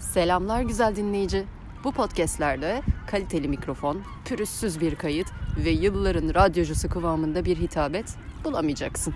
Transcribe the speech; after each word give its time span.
Selamlar 0.00 0.62
güzel 0.62 0.96
dinleyici. 0.96 1.44
Bu 1.84 1.92
podcastlerde 1.92 2.82
kaliteli 3.06 3.48
mikrofon, 3.48 4.02
pürüzsüz 4.24 4.80
bir 4.80 4.94
kayıt 4.94 5.26
ve 5.64 5.70
yılların 5.70 6.34
radyocusu 6.34 6.88
kıvamında 6.88 7.44
bir 7.44 7.56
hitabet 7.56 8.16
bulamayacaksın. 8.44 9.14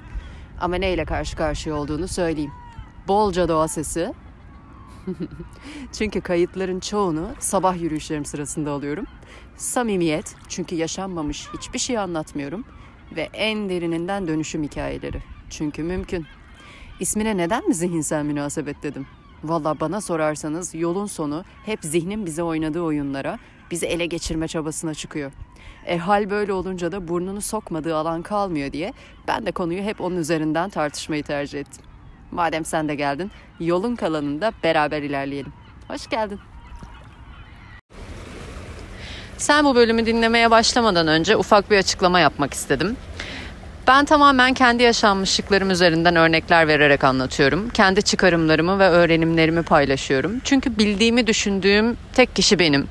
Ama 0.60 0.76
neyle 0.76 1.04
karşı 1.04 1.36
karşıya 1.36 1.74
olduğunu 1.74 2.08
söyleyeyim. 2.08 2.52
Bolca 3.08 3.48
doğa 3.48 3.68
sesi. 3.68 4.14
çünkü 5.92 6.21
kayıtların 6.21 6.81
çoğunu 6.81 7.28
sabah 7.38 7.82
yürüyüşlerim 7.82 8.24
sırasında 8.24 8.71
alıyorum. 8.71 9.06
Samimiyet 9.56 10.37
çünkü 10.48 10.74
yaşanmamış 10.74 11.48
hiçbir 11.58 11.78
şey 11.78 11.98
anlatmıyorum. 11.98 12.64
Ve 13.16 13.28
en 13.32 13.69
derininden 13.69 14.28
dönüşüm 14.28 14.62
hikayeleri. 14.62 15.22
Çünkü 15.51 15.82
mümkün. 15.82 16.27
İsmine 17.01 17.37
neden 17.37 17.69
mi 17.69 17.74
zihinsel 17.74 18.24
münasebet 18.24 18.82
dedim? 18.82 19.06
Valla 19.45 19.80
bana 19.80 20.01
sorarsanız 20.01 20.74
yolun 20.74 21.06
sonu 21.06 21.45
hep 21.66 21.78
zihnin 21.82 22.27
bize 22.27 22.42
oynadığı 22.42 22.80
oyunlara, 22.80 23.38
bizi 23.70 23.87
ele 23.87 24.06
geçirme 24.06 24.48
çabasına 24.48 24.95
çıkıyor. 24.95 25.32
E 25.87 25.98
hal 25.98 26.30
böyle 26.30 26.52
olunca 26.52 26.92
da 26.92 27.09
burnunu 27.09 27.41
sokmadığı 27.41 27.96
alan 27.96 28.23
kalmıyor 28.23 28.73
diye 28.73 28.92
ben 29.28 29.46
de 29.46 29.52
konuyu 29.52 29.82
hep 29.82 30.01
onun 30.01 30.16
üzerinden 30.16 30.70
tartışmayı 30.70 31.23
tercih 31.23 31.60
ettim. 31.60 31.84
Madem 32.30 32.65
sen 32.65 32.88
de 32.88 32.95
geldin, 32.95 33.30
yolun 33.60 33.96
kalanında 33.96 34.52
beraber 34.62 35.02
ilerleyelim. 35.02 35.52
Hoş 35.88 36.06
geldin. 36.06 36.40
Sen 39.37 39.65
bu 39.65 39.74
bölümü 39.74 40.06
dinlemeye 40.06 40.51
başlamadan 40.51 41.09
önce 41.09 41.37
ufak 41.37 41.70
bir 41.70 41.79
açıklama 41.79 42.20
yapmak 42.20 42.54
istedim. 42.54 42.96
Ben 43.87 44.05
tamamen 44.05 44.55
kendi 44.55 44.83
yaşanmışlıklarım 44.83 45.70
üzerinden 45.70 46.16
örnekler 46.16 46.69
vererek 46.69 47.05
anlatıyorum. 47.05 47.69
Kendi 47.69 48.02
çıkarımlarımı 48.02 48.79
ve 48.79 48.88
öğrenimlerimi 48.88 49.62
paylaşıyorum. 49.62 50.33
Çünkü 50.45 50.79
bildiğimi 50.79 51.27
düşündüğüm 51.27 51.97
tek 52.12 52.37
kişi 52.37 52.59
benim. 52.59 52.88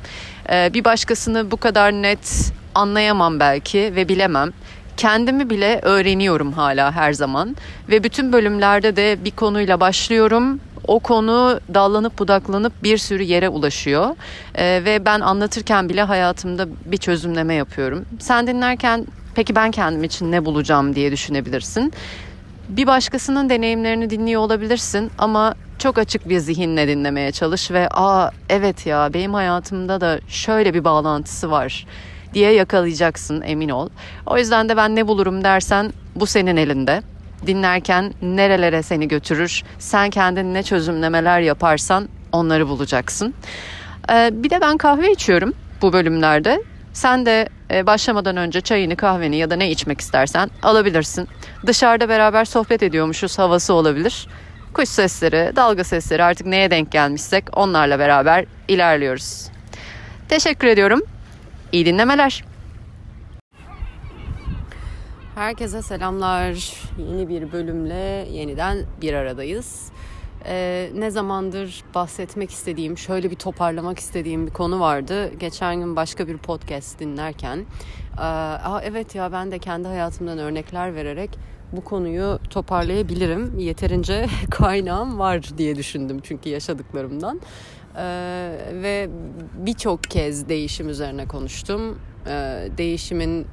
Ee, 0.50 0.70
bir 0.74 0.86
başkasını 0.86 1.52
bu 1.52 1.58
kadar 1.58 1.92
net 1.92 2.54
anlayamam 2.76 3.40
belki 3.40 3.80
ve 3.96 4.10
bilemem. 4.10 4.52
Kendimi 4.98 5.50
bile 5.50 5.80
öğreniyorum 5.82 6.54
hala 6.54 6.92
her 6.92 7.14
zaman 7.14 7.58
ve 7.90 8.04
bütün 8.04 8.34
bölümlerde 8.34 8.96
de 8.96 9.18
bir 9.26 9.32
konuyla 9.32 9.80
başlıyorum. 9.80 10.60
O 10.88 11.00
konu 11.00 11.60
dallanıp 11.74 12.20
budaklanıp 12.20 12.84
bir 12.84 12.98
sürü 12.98 13.24
yere 13.24 13.50
ulaşıyor 13.50 14.16
ee, 14.56 14.82
ve 14.86 15.06
ben 15.06 15.20
anlatırken 15.20 15.90
bile 15.90 16.04
hayatımda 16.04 16.68
bir 16.86 16.98
çözümleme 16.98 17.54
yapıyorum. 17.54 18.06
Sen 18.20 18.48
dinlerken 18.48 19.08
Peki 19.36 19.56
ben 19.56 19.72
kendim 19.72 20.04
için 20.04 20.32
ne 20.32 20.46
bulacağım 20.46 20.96
diye 20.96 21.12
düşünebilirsin. 21.12 21.94
Bir 22.70 22.88
başkasının 22.88 23.50
deneyimlerini 23.50 24.10
dinliyor 24.10 24.42
olabilirsin 24.42 25.12
ama 25.18 25.56
çok 25.80 25.98
açık 25.98 26.30
bir 26.30 26.38
zihinle 26.38 26.88
dinlemeye 26.88 27.32
çalış 27.32 27.72
ve 27.72 27.90
aa 27.92 28.32
evet 28.50 28.86
ya 28.86 29.10
benim 29.14 29.34
hayatımda 29.34 30.02
da 30.02 30.20
şöyle 30.28 30.74
bir 30.74 30.84
bağlantısı 30.84 31.52
var 31.52 31.86
diye 32.34 32.52
yakalayacaksın 32.52 33.42
emin 33.42 33.70
ol. 33.70 33.90
O 34.26 34.38
yüzden 34.38 34.70
de 34.70 34.78
ben 34.78 34.96
ne 34.96 35.08
bulurum 35.08 35.44
dersen 35.44 35.94
bu 36.16 36.26
senin 36.26 36.58
elinde. 36.58 37.02
Dinlerken 37.48 38.14
nerelere 38.22 38.84
seni 38.84 39.08
götürür, 39.08 39.64
sen 39.80 40.10
kendin 40.10 40.54
ne 40.54 40.64
çözümlemeler 40.64 41.40
yaparsan 41.40 42.10
onları 42.32 42.68
bulacaksın. 42.68 43.34
Ee, 44.12 44.30
bir 44.34 44.50
de 44.50 44.62
ben 44.62 44.78
kahve 44.78 45.12
içiyorum 45.12 45.54
bu 45.82 45.94
bölümlerde. 45.94 46.64
Sen 46.94 47.26
de 47.26 47.50
e, 47.72 47.86
başlamadan 47.86 48.38
önce 48.38 48.62
çayını, 48.62 48.96
kahveni 48.96 49.38
ya 49.38 49.50
da 49.50 49.56
ne 49.56 49.72
içmek 49.72 50.02
istersen 50.02 50.50
alabilirsin. 50.64 51.28
Dışarıda 51.66 52.10
beraber 52.10 52.46
sohbet 52.46 52.84
ediyormuşuz 52.84 53.40
havası 53.40 53.74
olabilir. 53.74 54.28
Kuş 54.74 54.90
sesleri, 54.90 55.56
dalga 55.56 55.84
sesleri 55.84 56.24
artık 56.24 56.48
neye 56.48 56.72
denk 56.72 56.92
gelmişsek 56.92 57.58
onlarla 57.58 58.00
beraber 58.00 58.46
ilerliyoruz. 58.68 59.48
Teşekkür 60.30 60.68
ediyorum. 60.68 61.02
İyi 61.72 61.86
dinlemeler. 61.86 62.44
Herkese 65.36 65.82
selamlar. 65.82 66.74
Yeni 66.98 67.30
bir 67.30 67.52
bölümle 67.52 68.28
yeniden 68.32 68.78
bir 69.02 69.14
aradayız 69.14 69.92
e, 70.46 70.90
ne 70.96 71.12
zamandır 71.12 71.84
bahsetmek 71.96 72.52
istediğim, 72.52 72.98
şöyle 72.98 73.32
bir 73.32 73.36
toparlamak 73.36 74.00
istediğim 74.00 74.48
bir 74.48 74.52
konu 74.52 74.80
vardı. 74.80 75.32
Geçen 75.40 75.80
gün 75.80 75.96
başka 75.96 76.28
bir 76.28 76.38
podcast 76.38 77.00
dinlerken, 77.00 77.66
Aa, 78.18 78.82
evet 78.84 79.16
ya 79.16 79.32
ben 79.32 79.52
de 79.52 79.60
kendi 79.60 79.88
hayatımdan 79.88 80.38
örnekler 80.38 80.96
vererek 80.96 81.30
bu 81.72 81.84
konuyu 81.84 82.40
toparlayabilirim. 82.50 83.60
Yeterince 83.60 84.26
kaynağım 84.52 85.20
var 85.20 85.44
diye 85.58 85.76
düşündüm 85.76 86.20
çünkü 86.24 86.50
yaşadıklarımdan. 86.50 87.42
Ee, 87.98 88.02
ve 88.74 89.10
birçok 89.58 90.04
kez 90.04 90.50
değişim 90.50 90.90
üzerine 90.90 91.28
konuştum. 91.28 92.00
Ee, 92.28 92.68
değişimin 92.78 93.48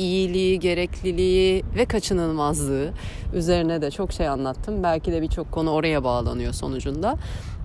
iyiliği, 0.00 0.60
gerekliliği 0.60 1.64
ve 1.76 1.84
kaçınılmazlığı 1.84 2.92
üzerine 3.34 3.82
de 3.82 3.90
çok 3.90 4.12
şey 4.12 4.28
anlattım. 4.28 4.82
Belki 4.82 5.12
de 5.12 5.22
birçok 5.22 5.52
konu 5.52 5.70
oraya 5.70 6.04
bağlanıyor 6.04 6.52
sonucunda. 6.52 7.16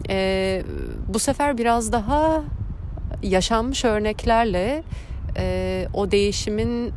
Ee, 0.09 0.63
bu 1.13 1.19
sefer 1.19 1.57
biraz 1.57 1.91
daha 1.91 2.43
yaşanmış 3.23 3.85
örneklerle 3.85 4.83
e, 5.37 5.87
o 5.93 6.11
değişimin 6.11 6.91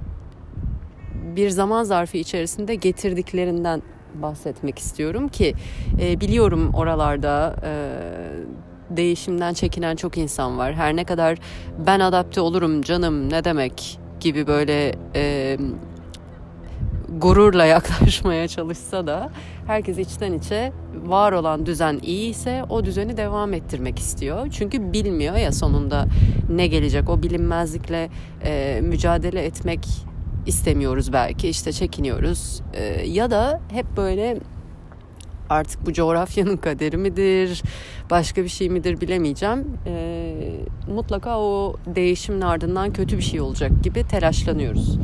bir 1.37 1.51
zaman 1.51 1.85
zarfı 1.85 2.17
içerisinde 2.17 2.75
getirdiklerinden 2.75 3.83
bahsetmek 4.15 4.79
istiyorum 4.79 5.29
ki 5.29 5.55
e, 6.01 6.21
biliyorum 6.21 6.75
oralarda 6.75 7.57
e, 7.65 7.73
değişimden 8.97 9.55
çekinen 9.55 9.97
çok 9.97 10.19
insan 10.19 10.59
var. 10.59 10.75
Her 10.75 10.97
ne 10.97 11.05
kadar 11.05 11.39
ben 11.87 12.01
adapte 12.01 12.41
olurum 12.41 12.83
canım 12.83 13.31
ne 13.33 13.45
demek 13.45 13.99
gibi 14.21 14.47
böyle 14.47 14.95
e, 15.15 15.57
gururla 17.09 17.65
yaklaşmaya 17.65 18.49
çalışsa 18.49 19.07
da 19.07 19.31
herkes 19.67 19.99
içten 19.99 20.33
içe 20.33 20.73
var 21.07 21.33
olan 21.33 21.67
düzen 21.67 21.99
iyi 22.03 22.31
ise 22.31 22.65
o 22.69 22.85
düzeni 22.85 23.17
devam 23.17 23.55
ettirmek 23.55 23.99
istiyor. 23.99 24.49
Çünkü 24.51 24.93
bilmiyor 24.93 25.37
ya 25.37 25.53
sonunda 25.53 26.07
ne 26.49 26.67
gelecek. 26.67 27.09
O 27.09 27.23
bilinmezlikle 27.23 28.11
e, 28.45 28.81
mücadele 28.83 29.45
etmek 29.45 29.87
istemiyoruz 30.47 31.13
belki. 31.13 31.49
İşte 31.49 31.73
çekiniyoruz. 31.73 32.63
E, 32.75 32.83
ya 33.07 33.31
da 33.31 33.61
hep 33.73 33.87
böyle 33.97 34.39
artık 35.51 35.87
bu 35.87 35.93
coğrafyanın 35.93 36.57
kaderi 36.57 36.97
midir, 36.97 37.63
başka 38.11 38.45
bir 38.45 38.49
şey 38.49 38.69
midir 38.69 39.01
bilemeyeceğim. 39.01 39.67
E, 39.87 40.35
mutlaka 40.95 41.39
o 41.39 41.77
değişimin 41.87 42.41
ardından 42.41 42.93
kötü 42.93 43.17
bir 43.17 43.23
şey 43.23 43.41
olacak 43.41 43.71
gibi 43.83 44.09
telaşlanıyoruz. 44.09 44.99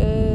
E, 0.00 0.32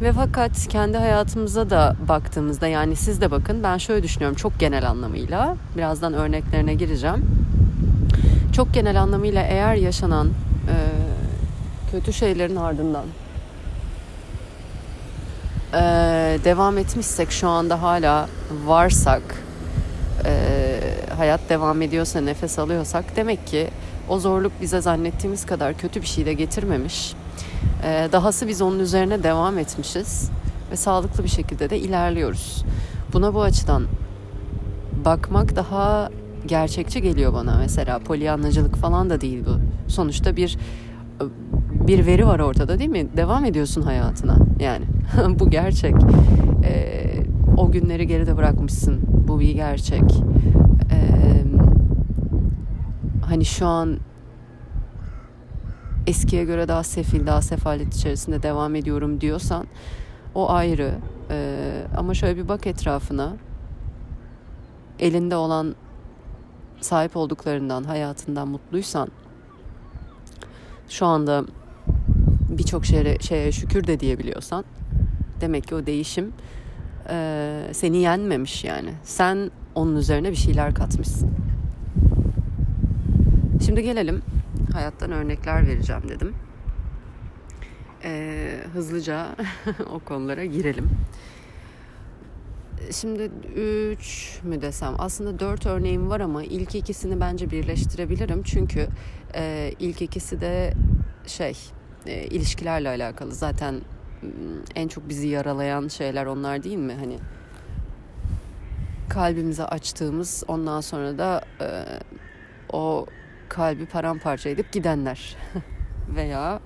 ve 0.00 0.12
fakat 0.12 0.68
kendi 0.68 0.96
hayatımıza 0.96 1.70
da 1.70 1.96
baktığımızda 2.08 2.66
yani 2.66 2.96
siz 2.96 3.20
de 3.20 3.30
bakın 3.30 3.62
ben 3.62 3.78
şöyle 3.78 4.02
düşünüyorum 4.02 4.36
çok 4.36 4.60
genel 4.60 4.88
anlamıyla 4.90 5.56
birazdan 5.76 6.14
örneklerine 6.14 6.74
gireceğim. 6.74 7.26
Çok 8.52 8.74
genel 8.74 9.02
anlamıyla 9.02 9.42
eğer 9.42 9.74
yaşanan 9.74 10.28
e, 10.28 10.76
kötü 11.90 12.12
şeylerin 12.12 12.56
ardından 12.56 13.04
e, 15.74 15.78
devam 16.44 16.78
etmişsek 16.78 17.30
şu 17.30 17.48
anda 17.48 17.82
hala 17.82 18.28
varsak 18.66 19.22
e, 20.24 20.80
hayat 21.16 21.40
devam 21.48 21.82
ediyorsa 21.82 22.20
nefes 22.20 22.58
alıyorsak 22.58 23.16
demek 23.16 23.46
ki 23.46 23.68
o 24.08 24.18
zorluk 24.18 24.52
bize 24.60 24.80
zannettiğimiz 24.80 25.46
kadar 25.46 25.74
kötü 25.74 26.02
bir 26.02 26.06
şey 26.06 26.26
de 26.26 26.32
getirmemiş. 26.32 27.14
E, 27.84 28.08
dahası 28.12 28.48
biz 28.48 28.62
onun 28.62 28.78
üzerine 28.78 29.22
devam 29.22 29.58
etmişiz 29.58 30.30
ve 30.70 30.76
sağlıklı 30.76 31.24
bir 31.24 31.28
şekilde 31.28 31.70
de 31.70 31.78
ilerliyoruz. 31.78 32.64
Buna 33.12 33.34
bu 33.34 33.42
açıdan 33.42 33.86
bakmak 35.04 35.56
daha 35.56 36.10
gerçekçi 36.46 37.02
geliyor 37.02 37.34
bana 37.34 37.56
mesela 37.58 37.98
polyanlacılık 37.98 38.76
falan 38.76 39.10
da 39.10 39.20
değil 39.20 39.44
bu. 39.46 39.90
Sonuçta 39.90 40.36
bir 40.36 40.58
bir 41.86 42.06
veri 42.06 42.26
var 42.26 42.40
ortada 42.40 42.78
değil 42.78 42.90
mi? 42.90 43.16
Devam 43.16 43.44
ediyorsun 43.44 43.82
hayatına 43.82 44.36
yani. 44.60 44.84
bu 45.38 45.50
gerçek. 45.50 45.94
Ee, 46.64 47.22
o 47.56 47.70
günleri 47.70 48.06
geride 48.06 48.36
bırakmışsın. 48.36 49.00
Bu 49.28 49.40
bir 49.40 49.54
gerçek. 49.54 50.22
Ee, 50.92 51.44
hani 53.26 53.44
şu 53.44 53.66
an 53.66 53.98
eskiye 56.06 56.44
göre 56.44 56.68
daha 56.68 56.82
sefil, 56.82 57.26
daha 57.26 57.42
sefalet 57.42 57.94
içerisinde 57.94 58.42
devam 58.42 58.74
ediyorum 58.74 59.20
diyorsan 59.20 59.66
o 60.34 60.50
ayrı. 60.50 60.94
Ee, 61.30 61.82
ama 61.96 62.14
şöyle 62.14 62.36
bir 62.36 62.48
bak 62.48 62.66
etrafına. 62.66 63.32
Elinde 64.98 65.36
olan 65.36 65.74
sahip 66.80 67.16
olduklarından, 67.16 67.84
hayatından 67.84 68.48
mutluysan 68.48 69.08
şu 70.88 71.06
anda 71.06 71.44
birçok 72.58 72.86
şeye, 72.86 73.18
şeye 73.18 73.52
şükür 73.52 73.86
de 73.86 74.00
diyebiliyorsan 74.00 74.64
demek 75.40 75.68
ki 75.68 75.74
o 75.74 75.86
değişim 75.86 76.32
e, 77.10 77.66
seni 77.72 77.96
yenmemiş 77.96 78.64
yani. 78.64 78.92
Sen 79.04 79.50
onun 79.74 79.96
üzerine 79.96 80.30
bir 80.30 80.36
şeyler 80.36 80.74
katmışsın. 80.74 81.30
Şimdi 83.66 83.82
gelelim 83.82 84.22
hayattan 84.72 85.12
örnekler 85.12 85.66
vereceğim 85.66 86.02
dedim. 86.08 86.34
Ee, 88.04 88.60
hızlıca 88.72 89.36
o 89.92 89.98
konulara 89.98 90.44
girelim. 90.44 90.90
Şimdi 92.92 93.22
üç 93.56 94.38
mü 94.42 94.62
desem 94.62 94.94
aslında 94.98 95.38
dört 95.38 95.66
örneğim 95.66 96.10
var 96.10 96.20
ama 96.20 96.44
ilk 96.44 96.74
ikisini 96.74 97.20
bence 97.20 97.50
birleştirebilirim. 97.50 98.42
Çünkü 98.42 98.88
e, 99.34 99.72
ilk 99.78 100.02
ikisi 100.02 100.40
de 100.40 100.72
şey 101.26 101.56
e, 102.06 102.26
ilişkilerle 102.26 102.88
alakalı. 102.88 103.32
Zaten 103.32 103.80
en 104.74 104.88
çok 104.88 105.08
bizi 105.08 105.28
yaralayan 105.28 105.88
şeyler 105.88 106.26
onlar 106.26 106.62
değil 106.62 106.76
mi? 106.76 106.94
Hani 106.94 107.18
kalbimize 109.08 109.64
açtığımız 109.64 110.44
ondan 110.48 110.80
sonra 110.80 111.18
da 111.18 111.44
e, 111.60 111.68
o 112.72 113.06
kalbi 113.48 113.86
paramparça 113.86 114.48
edip 114.48 114.72
gidenler 114.72 115.36
veya 116.14 116.60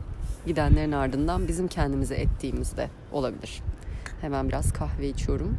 gidenlerin 0.47 0.93
ardından 0.93 1.49
bizim 1.49 1.69
kendimize 1.69 2.15
ettiğimiz 2.15 2.77
de 2.77 2.91
olabilir. 3.13 3.63
Hemen 4.21 4.49
biraz 4.49 4.73
kahve 4.73 5.09
içiyorum. 5.09 5.59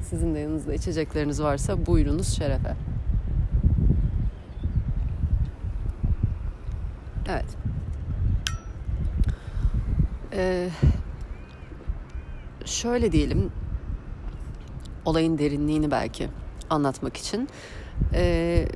Sizin 0.00 0.34
de 0.34 0.38
yanınızda 0.38 0.74
içecekleriniz 0.74 1.42
varsa 1.42 1.86
buyurunuz 1.86 2.36
şerefe. 2.36 2.76
Evet. 7.28 7.56
Ee, 10.32 10.68
şöyle 12.64 13.12
diyelim 13.12 13.50
olayın 15.04 15.38
derinliğini 15.38 15.90
belki 15.90 16.28
anlatmak 16.70 17.16
için. 17.16 17.48
Ee, 18.14 18.68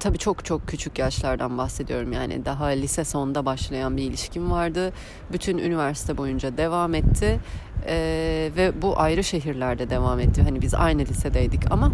tabii 0.00 0.18
çok 0.18 0.44
çok 0.44 0.68
küçük 0.68 0.98
yaşlardan 0.98 1.58
bahsediyorum 1.58 2.12
yani 2.12 2.44
daha 2.44 2.66
lise 2.66 3.04
sonunda 3.04 3.46
başlayan 3.46 3.96
bir 3.96 4.02
ilişkim 4.02 4.50
vardı. 4.50 4.92
Bütün 5.32 5.58
üniversite 5.58 6.16
boyunca 6.16 6.56
devam 6.56 6.94
etti 6.94 7.40
ee, 7.86 8.50
ve 8.56 8.82
bu 8.82 9.00
ayrı 9.00 9.24
şehirlerde 9.24 9.90
devam 9.90 10.20
etti. 10.20 10.42
Hani 10.42 10.62
biz 10.62 10.74
aynı 10.74 11.02
lisedeydik 11.02 11.72
ama 11.72 11.92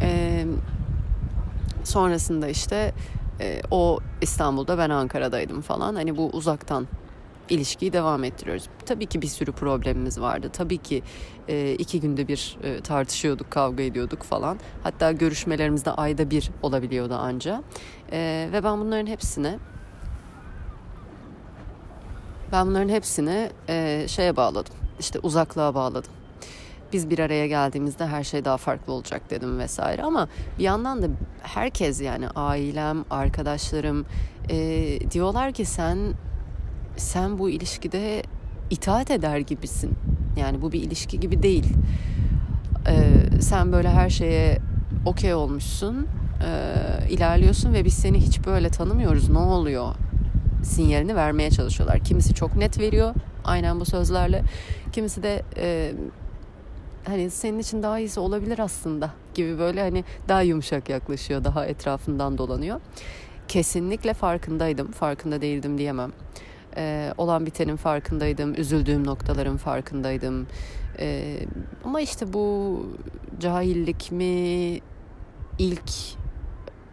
e, 0.00 0.44
sonrasında 1.84 2.48
işte 2.48 2.92
e, 3.40 3.60
o 3.70 4.00
İstanbul'da 4.20 4.78
ben 4.78 4.90
Ankara'daydım 4.90 5.60
falan. 5.60 5.94
Hani 5.94 6.16
bu 6.16 6.30
uzaktan 6.30 6.86
ilişkiyi 7.48 7.92
devam 7.92 8.24
ettiriyoruz. 8.24 8.68
Tabii 8.86 9.06
ki 9.06 9.22
bir 9.22 9.26
sürü 9.26 9.52
problemimiz 9.52 10.20
vardı. 10.20 10.50
Tabii 10.52 10.78
ki 10.78 11.02
e, 11.48 11.72
iki 11.72 12.00
günde 12.00 12.28
bir 12.28 12.58
e, 12.62 12.80
tartışıyorduk, 12.80 13.50
kavga 13.50 13.82
ediyorduk 13.82 14.22
falan. 14.22 14.58
Hatta 14.82 15.12
görüşmelerimiz 15.12 15.84
de 15.84 15.90
ayda 15.90 16.30
bir 16.30 16.50
olabiliyordu 16.62 17.14
anca. 17.14 17.62
E, 18.12 18.48
ve 18.52 18.64
ben 18.64 18.80
bunların 18.80 19.06
hepsine 19.06 19.58
ben 22.52 22.66
bunların 22.66 22.88
hepsini 22.88 23.50
e, 23.68 24.04
şeye 24.08 24.36
bağladım. 24.36 24.74
İşte 25.00 25.18
uzaklığa 25.18 25.74
bağladım. 25.74 26.12
Biz 26.92 27.10
bir 27.10 27.18
araya 27.18 27.46
geldiğimizde 27.46 28.06
her 28.06 28.24
şey 28.24 28.44
daha 28.44 28.56
farklı 28.56 28.92
olacak 28.92 29.30
dedim 29.30 29.58
vesaire. 29.58 30.02
Ama 30.02 30.28
bir 30.58 30.64
yandan 30.64 31.02
da 31.02 31.06
herkes 31.42 32.00
yani 32.00 32.28
ailem, 32.28 33.04
arkadaşlarım 33.10 34.06
e, 34.50 35.10
diyorlar 35.10 35.52
ki 35.52 35.64
sen 35.64 35.98
sen 36.96 37.38
bu 37.38 37.50
ilişkide 37.50 38.22
itaat 38.70 39.10
eder 39.10 39.38
gibisin. 39.38 39.92
Yani 40.36 40.62
bu 40.62 40.72
bir 40.72 40.82
ilişki 40.82 41.20
gibi 41.20 41.42
değil. 41.42 41.72
Ee, 42.88 43.40
sen 43.40 43.72
böyle 43.72 43.88
her 43.90 44.10
şeye 44.10 44.58
okey 45.06 45.34
olmuşsun, 45.34 46.06
e, 46.46 47.10
ilerliyorsun 47.10 47.72
ve 47.74 47.84
biz 47.84 47.94
seni 47.94 48.18
hiç 48.18 48.46
böyle 48.46 48.68
tanımıyoruz. 48.68 49.28
Ne 49.28 49.38
oluyor? 49.38 49.94
Sinyalini 50.62 51.16
vermeye 51.16 51.50
çalışıyorlar. 51.50 51.98
Kimisi 51.98 52.34
çok 52.34 52.56
net 52.56 52.78
veriyor, 52.78 53.14
aynen 53.44 53.80
bu 53.80 53.84
sözlerle. 53.84 54.42
Kimisi 54.92 55.22
de 55.22 55.42
e, 55.56 55.92
hani 57.04 57.30
senin 57.30 57.58
için 57.58 57.82
daha 57.82 57.98
iyisi 57.98 58.20
olabilir 58.20 58.58
aslında 58.58 59.10
gibi 59.34 59.58
böyle 59.58 59.80
hani 59.80 60.04
daha 60.28 60.42
yumuşak 60.42 60.88
yaklaşıyor, 60.88 61.44
daha 61.44 61.66
etrafından 61.66 62.38
dolanıyor. 62.38 62.80
Kesinlikle 63.48 64.14
farkındaydım, 64.14 64.92
farkında 64.92 65.40
değildim 65.40 65.78
diyemem 65.78 66.12
e, 66.76 67.12
olan 67.18 67.46
bitenin 67.46 67.76
farkındaydım, 67.76 68.54
üzüldüğüm 68.54 69.06
noktaların 69.06 69.56
farkındaydım. 69.56 70.46
E, 70.98 71.38
ama 71.84 72.00
işte 72.00 72.32
bu 72.32 72.86
cahillik 73.40 74.12
mi, 74.12 74.80
ilk 75.58 75.90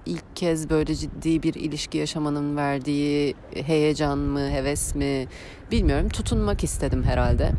ilk 0.05 0.35
kez 0.35 0.69
böyle 0.69 0.95
ciddi 0.95 1.43
bir 1.43 1.53
ilişki 1.53 1.97
yaşamanın 1.97 2.57
verdiği 2.57 3.35
heyecan 3.53 4.17
mı, 4.17 4.49
heves 4.49 4.95
mi 4.95 5.27
bilmiyorum. 5.71 6.09
Tutunmak 6.09 6.63
istedim 6.63 7.03
herhalde 7.03 7.51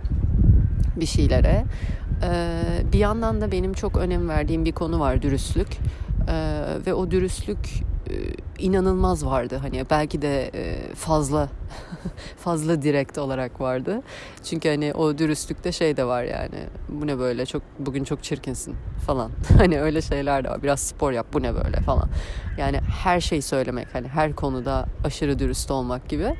bir 0.96 1.06
şeylere. 1.06 1.64
Ee, 2.22 2.62
bir 2.92 2.98
yandan 2.98 3.40
da 3.40 3.52
benim 3.52 3.72
çok 3.72 3.96
önem 3.96 4.28
verdiğim 4.28 4.64
bir 4.64 4.72
konu 4.72 5.00
var 5.00 5.22
dürüstlük. 5.22 5.68
Ee, 6.28 6.64
ve 6.86 6.94
o 6.94 7.10
dürüstlük 7.10 7.58
inanılmaz 8.58 9.26
vardı. 9.26 9.58
Hani 9.62 9.86
belki 9.90 10.22
de 10.22 10.50
e, 10.54 10.94
fazla 10.94 11.48
fazla 12.36 12.82
direkt 12.82 13.18
olarak 13.18 13.60
vardı. 13.60 14.02
Çünkü 14.44 14.68
hani 14.68 14.94
o 14.94 15.18
dürüstlükte 15.18 15.72
şey 15.72 15.96
de 15.96 16.04
var 16.04 16.24
yani. 16.24 16.58
Bu 16.88 17.06
ne 17.06 17.18
böyle 17.18 17.46
çok 17.46 17.62
bugün 17.78 18.04
çok 18.04 18.22
çirkinsin 18.22 18.76
falan. 19.06 19.30
hani 19.58 19.80
öyle 19.80 20.02
şeyler 20.02 20.44
de 20.44 20.48
var. 20.48 20.62
Biraz 20.62 20.80
spor 20.80 21.12
yap 21.12 21.26
bu 21.32 21.42
ne 21.42 21.54
böyle 21.54 21.80
falan. 21.80 22.08
Yani 22.58 22.80
her 23.02 23.20
şey 23.20 23.42
söylemek 23.42 23.94
hani 23.94 24.08
her 24.08 24.32
konuda 24.32 24.86
aşırı 25.04 25.38
dürüst 25.38 25.70
olmak 25.70 26.08
gibi. 26.08 26.36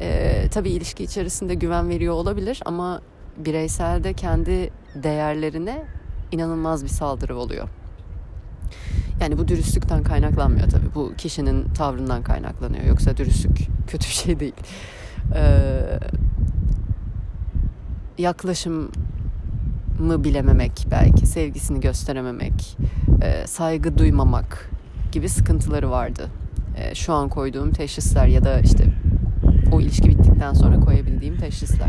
Ee, 0.00 0.48
tabii 0.50 0.70
ilişki 0.70 1.04
içerisinde 1.04 1.54
güven 1.54 1.88
veriyor 1.88 2.14
olabilir 2.14 2.60
ama 2.64 3.00
bireyselde 3.36 4.12
kendi 4.12 4.70
değerlerine 4.94 5.84
inanılmaz 6.32 6.84
bir 6.84 6.88
saldırı 6.88 7.36
oluyor. 7.36 7.68
Yani 9.20 9.38
bu 9.38 9.48
dürüstlükten 9.48 10.02
kaynaklanmıyor 10.02 10.68
tabii. 10.70 10.94
Bu 10.94 11.12
kişinin 11.18 11.68
tavrından 11.68 12.22
kaynaklanıyor. 12.22 12.84
Yoksa 12.84 13.16
dürüstlük 13.16 13.58
kötü 13.86 14.08
bir 14.08 14.12
şey 14.12 14.40
değil. 14.40 14.54
Ee, 15.34 15.98
yaklaşımı 18.18 18.88
bilememek 19.98 20.86
belki, 20.90 21.26
sevgisini 21.26 21.80
gösterememek, 21.80 22.76
e, 23.22 23.46
saygı 23.46 23.98
duymamak 23.98 24.70
gibi 25.12 25.28
sıkıntıları 25.28 25.90
vardı. 25.90 26.28
E, 26.76 26.94
şu 26.94 27.12
an 27.12 27.28
koyduğum 27.28 27.72
teşhisler 27.72 28.26
ya 28.26 28.44
da 28.44 28.60
işte 28.60 28.84
o 29.72 29.80
ilişki 29.80 30.08
bittikten 30.08 30.52
sonra 30.52 30.80
koyabildiğim 30.80 31.36
teşhisler. 31.36 31.88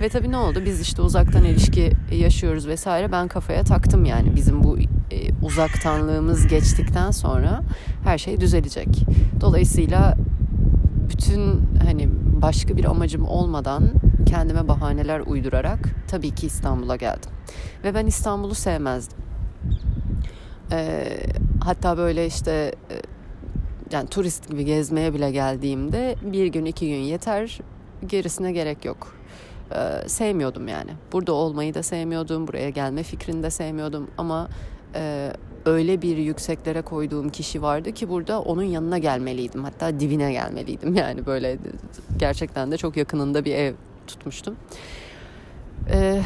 Ve 0.00 0.08
tabii 0.08 0.30
ne 0.30 0.36
oldu? 0.36 0.62
Biz 0.64 0.80
işte 0.80 1.02
uzaktan 1.02 1.44
ilişki 1.44 1.92
yaşıyoruz 2.12 2.66
vesaire. 2.66 3.12
Ben 3.12 3.28
kafaya 3.28 3.64
taktım 3.64 4.04
yani 4.04 4.36
bizim 4.36 4.64
bu 4.64 4.78
e, 5.10 5.16
uzaktanlığımız 5.42 6.46
geçtikten 6.46 7.10
sonra 7.10 7.62
her 8.04 8.18
şey 8.18 8.40
düzelecek. 8.40 8.88
Dolayısıyla 9.40 10.16
bütün 11.10 11.68
hani 11.84 12.08
başka 12.42 12.76
bir 12.76 12.84
amacım 12.84 13.24
olmadan 13.24 13.90
kendime 14.26 14.68
bahaneler 14.68 15.20
uydurarak 15.20 15.78
tabii 16.08 16.30
ki 16.30 16.46
İstanbul'a 16.46 16.96
geldim. 16.96 17.30
Ve 17.84 17.94
ben 17.94 18.06
İstanbul'u 18.06 18.54
sevmezdim. 18.54 19.18
Ee, 20.72 21.04
hatta 21.64 21.98
böyle 21.98 22.26
işte 22.26 22.74
e, 22.90 22.94
yani 23.92 24.08
turist 24.08 24.48
gibi 24.50 24.64
gezmeye 24.64 25.14
bile 25.14 25.30
geldiğimde 25.30 26.16
bir 26.22 26.46
gün 26.46 26.64
iki 26.64 26.88
gün 26.88 26.96
yeter 26.96 27.58
gerisine 28.06 28.52
gerek 28.52 28.84
yok. 28.84 29.14
Ee, 29.72 30.08
sevmiyordum 30.08 30.68
yani. 30.68 30.90
Burada 31.12 31.32
olmayı 31.32 31.74
da 31.74 31.82
sevmiyordum, 31.82 32.48
buraya 32.48 32.70
gelme 32.70 33.02
fikrini 33.02 33.42
de 33.42 33.50
sevmiyordum 33.50 34.10
ama 34.18 34.48
e, 34.94 35.32
öyle 35.66 36.02
bir 36.02 36.16
yükseklere 36.16 36.82
koyduğum 36.82 37.28
kişi 37.28 37.62
vardı 37.62 37.92
ki 37.92 38.08
burada 38.08 38.40
onun 38.42 38.62
yanına 38.62 38.98
gelmeliydim. 38.98 39.64
Hatta 39.64 40.00
dibine 40.00 40.32
gelmeliydim 40.32 40.94
yani 41.02 41.26
böyle 41.26 41.58
gerçekten 42.18 42.70
de 42.70 42.76
çok 42.76 42.96
yakınında 42.96 43.44
bir 43.44 43.54
ev 43.54 43.74
tutmuştum. 44.06 44.56
Ee, 45.90 46.22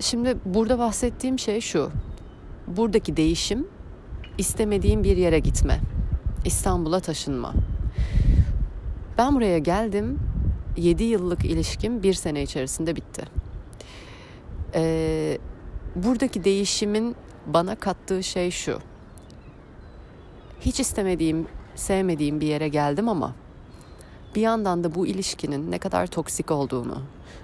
şimdi 0.00 0.36
burada 0.44 0.78
bahsettiğim 0.78 1.38
şey 1.38 1.60
şu. 1.60 1.90
Buradaki 2.66 3.16
değişim 3.16 3.66
istemediğim 4.38 5.04
bir 5.04 5.16
yere 5.16 5.38
gitme. 5.38 5.80
İstanbul'a 6.44 7.00
taşınma. 7.00 7.54
Ben 9.18 9.34
buraya 9.34 9.58
geldim. 9.58 10.18
7 10.76 11.04
yıllık 11.04 11.44
ilişkim 11.44 12.02
bir 12.02 12.14
sene 12.14 12.42
içerisinde 12.42 12.96
bitti. 12.96 13.22
Ee, 14.74 15.38
buradaki 15.96 16.44
değişimin 16.44 17.16
bana 17.48 17.74
kattığı 17.74 18.22
şey 18.22 18.50
şu. 18.50 18.78
Hiç 20.60 20.80
istemediğim, 20.80 21.46
sevmediğim 21.74 22.40
bir 22.40 22.46
yere 22.46 22.68
geldim 22.68 23.08
ama 23.08 23.34
bir 24.34 24.40
yandan 24.40 24.84
da 24.84 24.94
bu 24.94 25.06
ilişkinin 25.06 25.70
ne 25.70 25.78
kadar 25.78 26.06
toksik 26.06 26.50
olduğunu, 26.50 27.02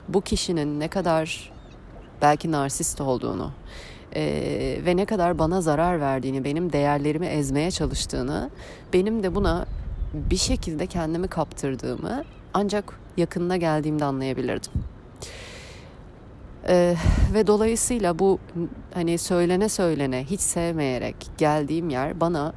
bu 0.09 0.21
kişinin 0.21 0.81
ne 0.81 0.89
kadar 0.89 1.53
belki 2.23 2.53
narsist 2.53 3.01
olduğunu 3.01 3.53
e, 4.15 4.23
ve 4.87 4.97
ne 4.97 5.05
kadar 5.05 5.39
bana 5.39 5.61
zarar 5.61 6.01
verdiğini, 6.01 6.45
benim 6.45 6.73
değerlerimi 6.73 7.27
ezmeye 7.27 7.71
çalıştığını, 7.71 8.51
benim 8.93 9.23
de 9.23 9.35
buna 9.35 9.67
bir 10.15 10.37
şekilde 10.37 10.87
kendimi 10.87 11.29
kaptırdığımı 11.29 12.25
ancak 12.55 13.01
yakınına 13.17 13.57
geldiğimde 13.57 14.05
anlayabilirdim. 14.05 14.73
Ee, 16.69 16.97
ve 17.35 17.47
dolayısıyla 17.47 18.19
bu 18.19 18.39
hani 18.95 19.19
söylene 19.19 19.69
söylene 19.69 20.25
hiç 20.25 20.41
sevmeyerek 20.41 21.17
geldiğim 21.39 21.91
yer 21.91 22.21
bana 22.21 22.53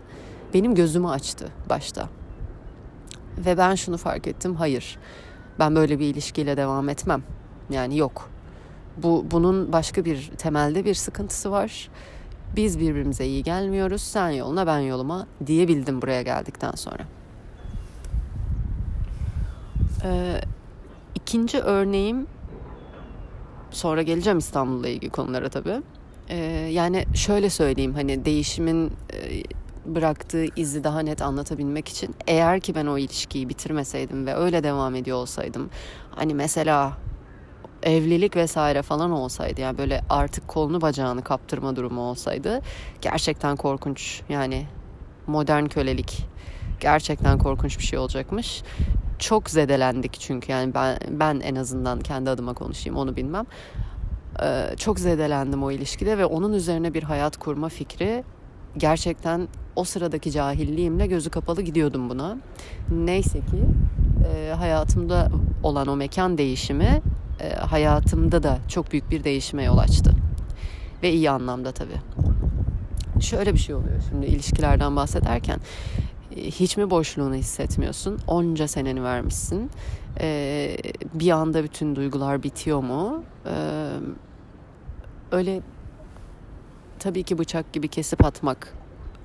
benim 0.53 0.75
gözümü 0.75 1.07
açtı 1.07 1.47
başta. 1.69 2.09
Ve 3.37 3.57
ben 3.57 3.75
şunu 3.75 3.97
fark 3.97 4.27
ettim. 4.27 4.55
Hayır. 4.55 4.97
Ben 5.59 5.75
böyle 5.75 5.99
bir 5.99 6.05
ilişkiyle 6.05 6.57
devam 6.57 6.89
etmem. 6.89 7.23
Yani 7.69 7.97
yok. 7.97 8.29
Bu 8.97 9.25
bunun 9.31 9.73
başka 9.73 10.05
bir 10.05 10.31
temelde 10.37 10.85
bir 10.85 10.93
sıkıntısı 10.93 11.51
var. 11.51 11.89
Biz 12.55 12.79
birbirimize 12.79 13.25
iyi 13.25 13.43
gelmiyoruz. 13.43 14.01
Sen 14.01 14.29
yoluna 14.29 14.67
ben 14.67 14.79
yoluma 14.79 15.27
diyebildim 15.45 16.01
buraya 16.01 16.21
geldikten 16.21 16.71
sonra. 16.71 17.03
Ee, 20.03 20.41
ikinci 21.15 21.59
örneğim 21.59 22.27
sonra 23.77 24.01
geleceğim 24.01 24.37
İstanbul'la 24.37 24.87
ilgili 24.87 25.09
konulara 25.09 25.49
tabii. 25.49 25.81
Ee, 26.29 26.35
yani 26.71 27.05
şöyle 27.13 27.49
söyleyeyim 27.49 27.93
hani 27.93 28.25
değişimin 28.25 28.87
e, 28.87 29.43
bıraktığı 29.85 30.45
izi 30.55 30.83
daha 30.83 30.99
net 30.99 31.21
anlatabilmek 31.21 31.87
için 31.87 32.15
eğer 32.27 32.59
ki 32.59 32.75
ben 32.75 32.85
o 32.85 32.97
ilişkiyi 32.97 33.49
bitirmeseydim 33.49 34.25
ve 34.25 34.35
öyle 34.35 34.63
devam 34.63 34.95
ediyor 34.95 35.17
olsaydım 35.17 35.69
hani 36.11 36.33
mesela 36.33 36.97
evlilik 37.83 38.35
vesaire 38.35 38.81
falan 38.81 39.11
olsaydı 39.11 39.61
yani 39.61 39.77
böyle 39.77 40.01
artık 40.09 40.47
kolunu 40.47 40.81
bacağını 40.81 41.23
kaptırma 41.23 41.75
durumu 41.75 42.01
olsaydı 42.01 42.61
gerçekten 43.01 43.55
korkunç 43.55 44.21
yani 44.29 44.65
modern 45.27 45.65
kölelik 45.65 46.25
gerçekten 46.79 47.37
korkunç 47.37 47.79
bir 47.79 47.83
şey 47.83 47.99
olacakmış. 47.99 48.63
Çok 49.19 49.49
zedelendik 49.49 50.19
çünkü 50.19 50.51
yani 50.51 50.73
ben 50.73 50.97
ben 51.09 51.39
en 51.39 51.55
azından 51.55 51.99
kendi 51.99 52.29
adıma 52.29 52.53
konuşayım 52.53 52.97
onu 52.97 53.15
bilmem. 53.15 53.45
Ee, 54.43 54.75
çok 54.77 54.99
zedelendim 54.99 55.63
o 55.63 55.71
ilişkide 55.71 56.17
ve 56.17 56.25
onun 56.25 56.53
üzerine 56.53 56.93
bir 56.93 57.03
hayat 57.03 57.37
kurma 57.37 57.69
fikri 57.69 58.23
gerçekten 58.77 59.47
o 59.75 59.83
sıradaki 59.83 60.31
cahilliğimle 60.31 61.07
gözü 61.07 61.29
kapalı 61.29 61.61
gidiyordum 61.61 62.09
buna. 62.09 62.37
Neyse 62.91 63.39
ki 63.39 63.63
e, 64.27 64.53
hayatımda 64.53 65.29
olan 65.63 65.87
o 65.87 65.95
mekan 65.95 66.37
değişimi 66.37 67.01
e, 67.39 67.49
hayatımda 67.49 68.43
da 68.43 68.57
çok 68.67 68.91
büyük 68.91 69.11
bir 69.11 69.23
değişime 69.23 69.63
yol 69.63 69.77
açtı. 69.77 70.11
Ve 71.03 71.13
iyi 71.13 71.29
anlamda 71.29 71.71
tabii. 71.71 72.01
Şöyle 73.21 73.53
bir 73.53 73.59
şey 73.59 73.75
oluyor 73.75 74.01
şimdi 74.09 74.25
ilişkilerden 74.25 74.95
bahsederken 74.95 75.59
hiç 76.37 76.77
mi 76.77 76.89
boşluğunu 76.89 77.35
hissetmiyorsun? 77.35 78.19
Onca 78.27 78.67
seneni 78.67 79.03
vermişsin. 79.03 79.71
E, 80.19 80.77
bir 81.13 81.31
anda 81.31 81.63
bütün 81.63 81.95
duygular 81.95 82.43
bitiyor 82.43 82.83
mu? 82.83 83.23
E, 83.45 83.53
öyle 85.31 85.61
tabii 86.99 87.23
ki 87.23 87.37
bıçak 87.37 87.73
gibi 87.73 87.87
kesip 87.87 88.25
atmak 88.25 88.73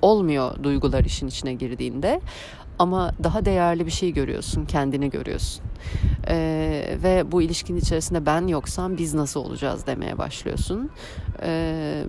olmuyor 0.01 0.63
duygular 0.63 1.03
işin 1.03 1.27
içine 1.27 1.53
girdiğinde 1.53 2.21
ama 2.79 3.11
daha 3.23 3.45
değerli 3.45 3.85
bir 3.85 3.91
şey 3.91 4.13
görüyorsun, 4.13 4.65
kendini 4.65 5.09
görüyorsun. 5.09 5.63
Ee, 6.27 6.97
ve 7.03 7.31
bu 7.31 7.41
ilişkinin 7.41 7.79
içerisinde 7.79 8.25
ben 8.25 8.47
yoksam 8.47 8.97
biz 8.97 9.13
nasıl 9.13 9.39
olacağız 9.39 9.87
demeye 9.87 10.17
başlıyorsun. 10.17 10.89
Ee, 11.41 12.03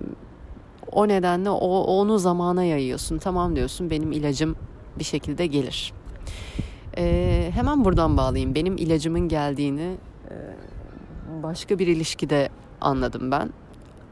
o 0.91 1.07
nedenle 1.07 1.49
o 1.49 1.79
onu 1.79 2.19
zamana 2.19 2.63
yayıyorsun. 2.63 3.17
Tamam 3.17 3.55
diyorsun 3.55 3.89
benim 3.89 4.11
ilacım 4.11 4.55
bir 4.99 5.03
şekilde 5.03 5.45
gelir. 5.45 5.93
Ee, 6.97 7.51
hemen 7.53 7.85
buradan 7.85 8.17
bağlayayım. 8.17 8.55
Benim 8.55 8.77
ilacımın 8.77 9.27
geldiğini 9.27 9.97
e, 10.29 10.35
başka 11.43 11.79
bir 11.79 11.87
ilişkide 11.87 12.49
anladım 12.81 13.31
ben 13.31 13.49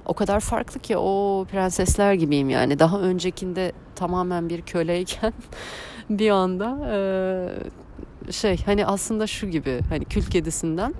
o 0.05 0.13
kadar 0.13 0.39
farklı 0.39 0.79
ki 0.79 0.97
o 0.97 1.45
prensesler 1.51 2.13
gibiyim 2.13 2.49
yani. 2.49 2.79
Daha 2.79 2.99
öncekinde 2.99 3.71
tamamen 3.95 4.49
bir 4.49 4.61
köleyken 4.61 5.33
bir 6.09 6.29
anda 6.29 6.77
e, 6.91 8.31
şey 8.31 8.63
hani 8.65 8.85
aslında 8.85 9.27
şu 9.27 9.47
gibi 9.47 9.79
hani 9.89 10.05
kül 10.05 10.23
kedisinden 10.23 10.93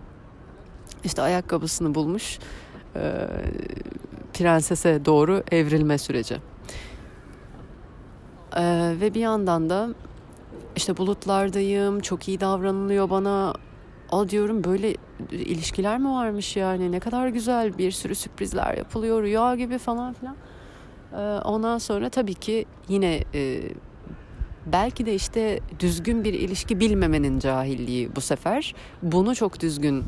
işte 1.03 1.21
ayakkabısını 1.21 1.95
bulmuş 1.95 2.39
e, 2.95 3.27
prensese 4.33 5.05
doğru 5.05 5.43
evrilme 5.51 5.97
süreci. 5.97 6.52
E, 8.57 8.93
ve 9.01 9.13
bir 9.13 9.19
yandan 9.19 9.69
da 9.69 9.89
işte 10.75 10.97
bulutlardayım, 10.97 11.99
çok 11.99 12.27
iyi 12.27 12.39
davranılıyor 12.39 13.09
bana. 13.09 13.53
O 14.11 14.29
diyorum 14.29 14.63
böyle 14.63 14.95
ilişkiler 15.31 15.97
mi 15.97 16.09
varmış 16.09 16.55
yani 16.55 16.91
ne 16.91 16.99
kadar 16.99 17.27
güzel 17.27 17.77
bir 17.77 17.91
sürü 17.91 18.15
sürprizler 18.15 18.77
yapılıyor 18.77 19.23
rüya 19.23 19.55
gibi 19.55 19.77
falan 19.77 20.13
filan. 20.13 20.35
Ee, 21.13 21.17
ondan 21.43 21.77
sonra 21.77 22.09
tabii 22.09 22.33
ki 22.33 22.65
yine 22.87 23.23
e, 23.33 23.61
belki 24.65 25.05
de 25.05 25.15
işte 25.15 25.59
düzgün 25.79 26.23
bir 26.23 26.33
ilişki 26.33 26.79
bilmemenin 26.79 27.39
cahilliği 27.39 28.15
bu 28.15 28.21
sefer. 28.21 28.75
Bunu 29.01 29.35
çok 29.35 29.59
düzgün 29.59 30.03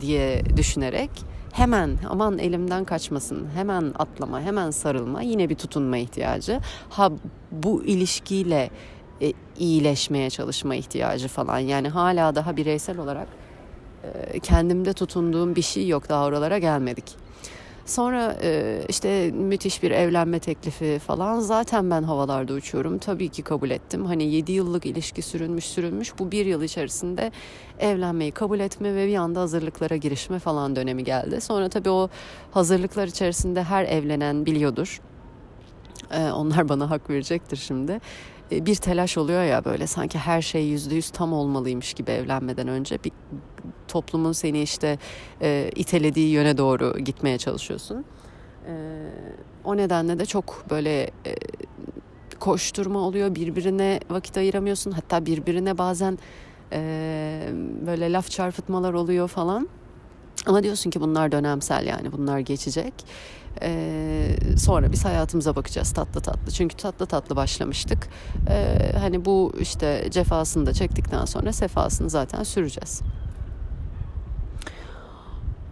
diye 0.00 0.42
düşünerek 0.56 1.10
hemen 1.54 1.98
aman 2.08 2.38
elimden 2.38 2.84
kaçmasın 2.84 3.48
hemen 3.54 3.92
atlama 3.98 4.40
hemen 4.40 4.70
sarılma 4.70 5.22
yine 5.22 5.48
bir 5.48 5.54
tutunma 5.54 5.96
ihtiyacı. 5.96 6.60
Ha 6.90 7.12
bu 7.52 7.84
ilişkiyle 7.84 8.70
e, 9.22 9.32
iyileşmeye 9.58 10.30
çalışma 10.30 10.74
ihtiyacı 10.74 11.28
falan 11.28 11.58
yani 11.58 11.88
hala 11.88 12.34
daha 12.34 12.56
bireysel 12.56 12.98
olarak 12.98 13.28
e, 14.02 14.40
kendimde 14.40 14.92
tutunduğum 14.92 15.56
bir 15.56 15.62
şey 15.62 15.88
yok 15.88 16.08
daha 16.08 16.26
oralara 16.26 16.58
gelmedik. 16.58 17.23
Sonra 17.86 18.36
e, 18.42 18.80
işte 18.88 19.30
müthiş 19.30 19.82
bir 19.82 19.90
evlenme 19.90 20.38
teklifi 20.38 20.98
falan 20.98 21.40
zaten 21.40 21.90
ben 21.90 22.02
havalarda 22.02 22.52
uçuyorum. 22.52 22.98
Tabii 22.98 23.28
ki 23.28 23.42
kabul 23.42 23.70
ettim. 23.70 24.06
Hani 24.06 24.24
7 24.24 24.52
yıllık 24.52 24.86
ilişki 24.86 25.22
sürünmüş 25.22 25.64
sürünmüş 25.64 26.18
bu 26.18 26.30
bir 26.32 26.46
yıl 26.46 26.62
içerisinde 26.62 27.32
evlenmeyi 27.78 28.32
kabul 28.32 28.60
etme 28.60 28.94
ve 28.94 29.06
bir 29.06 29.16
anda 29.16 29.40
hazırlıklara 29.40 29.96
girişme 29.96 30.38
falan 30.38 30.76
dönemi 30.76 31.04
geldi. 31.04 31.40
Sonra 31.40 31.68
tabii 31.68 31.90
o 31.90 32.08
hazırlıklar 32.50 33.06
içerisinde 33.06 33.62
her 33.62 33.84
evlenen 33.84 34.46
biliyordur. 34.46 35.00
E, 36.10 36.32
onlar 36.32 36.68
bana 36.68 36.90
hak 36.90 37.10
verecektir 37.10 37.56
şimdi 37.56 38.00
bir 38.50 38.74
telaş 38.74 39.18
oluyor 39.18 39.42
ya 39.42 39.64
böyle 39.64 39.86
sanki 39.86 40.18
her 40.18 40.42
şey 40.42 40.66
yüzde 40.66 40.94
yüz 40.94 41.10
tam 41.10 41.32
olmalıymış 41.32 41.94
gibi 41.94 42.10
evlenmeden 42.10 42.68
önce 42.68 42.98
bir 43.04 43.12
toplumun 43.88 44.32
seni 44.32 44.62
işte 44.62 44.98
e, 45.42 45.70
itelediği 45.76 46.30
yöne 46.30 46.58
doğru 46.58 46.98
gitmeye 46.98 47.38
çalışıyorsun. 47.38 48.04
E, 48.68 48.74
o 49.64 49.76
nedenle 49.76 50.18
de 50.18 50.26
çok 50.26 50.64
böyle 50.70 51.02
e, 51.02 51.34
koşturma 52.40 52.98
oluyor 52.98 53.34
birbirine 53.34 54.00
vakit 54.10 54.36
ayıramıyorsun 54.36 54.90
hatta 54.90 55.26
birbirine 55.26 55.78
bazen 55.78 56.18
e, 56.72 57.48
böyle 57.86 58.12
laf 58.12 58.30
çarpıtmalar 58.30 58.92
oluyor 58.92 59.28
falan. 59.28 59.68
Ama 60.46 60.62
diyorsun 60.62 60.90
ki 60.90 61.00
bunlar 61.00 61.32
dönemsel 61.32 61.86
yani 61.86 62.12
bunlar 62.12 62.38
geçecek. 62.38 62.94
Ee, 63.62 64.36
sonra 64.58 64.92
biz 64.92 65.04
hayatımıza 65.04 65.56
bakacağız 65.56 65.92
tatlı 65.92 66.20
tatlı. 66.20 66.52
Çünkü 66.52 66.76
tatlı 66.76 67.06
tatlı 67.06 67.36
başlamıştık. 67.36 68.08
Ee, 68.48 68.92
hani 68.98 69.24
bu 69.24 69.52
işte 69.60 70.08
cefasını 70.10 70.66
da 70.66 70.72
çektikten 70.72 71.24
sonra 71.24 71.52
sefasını 71.52 72.10
zaten 72.10 72.42
süreceğiz. 72.42 73.00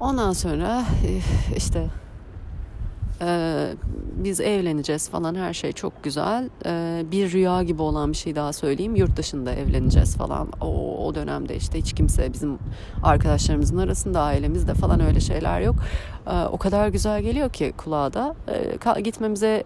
Ondan 0.01 0.33
sonra 0.33 0.85
eh, 1.07 1.57
işte 1.57 1.87
ee, 3.21 3.69
biz 4.17 4.41
evleneceğiz 4.41 5.09
falan 5.09 5.35
her 5.35 5.55
şey 5.55 5.73
çok 5.73 6.05
güzel. 6.05 6.49
Ee, 6.67 7.05
bir 7.13 7.33
rüya 7.33 7.63
gibi 7.63 7.83
olan 7.83 8.13
bir 8.13 8.17
şey 8.17 8.35
daha 8.35 8.53
söyleyeyim. 8.53 8.97
Yurt 8.97 9.17
dışında 9.17 9.53
evleneceğiz 9.53 10.17
falan. 10.17 10.49
O, 10.61 10.97
o 11.07 11.15
dönemde 11.15 11.57
işte 11.57 11.79
hiç 11.79 11.93
kimse 11.93 12.33
bizim 12.33 12.59
arkadaşlarımızın 13.03 13.79
arasında 13.79 14.21
ailemizde 14.21 14.75
falan 14.75 15.01
öyle 15.01 15.21
şeyler 15.21 15.61
yok. 15.61 15.77
Ee, 16.27 16.45
o 16.45 16.59
kadar 16.59 16.89
güzel 16.89 17.23
geliyor 17.23 17.51
ki 17.51 17.73
kulağa 17.77 18.13
da. 18.13 18.35
Gitmemize 19.05 19.65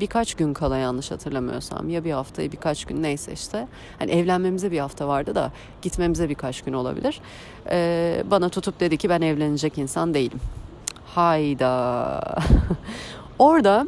birkaç 0.00 0.34
gün 0.34 0.54
kala 0.54 0.76
yanlış 0.76 1.10
hatırlamıyorsam 1.10 1.88
ya 1.88 2.04
bir 2.04 2.12
haftayı 2.12 2.52
birkaç 2.52 2.84
gün 2.84 3.02
neyse 3.02 3.32
işte 3.32 3.68
hani 3.98 4.10
evlenmemize 4.10 4.70
bir 4.70 4.78
hafta 4.78 5.08
vardı 5.08 5.34
da 5.34 5.52
gitmemize 5.82 6.28
birkaç 6.28 6.62
gün 6.62 6.72
olabilir 6.72 7.20
bana 8.30 8.48
tutup 8.48 8.80
dedi 8.80 8.96
ki 8.96 9.08
ben 9.08 9.20
evlenecek 9.20 9.78
insan 9.78 10.14
değilim 10.14 10.40
hayda. 11.16 12.20
Orada 13.38 13.86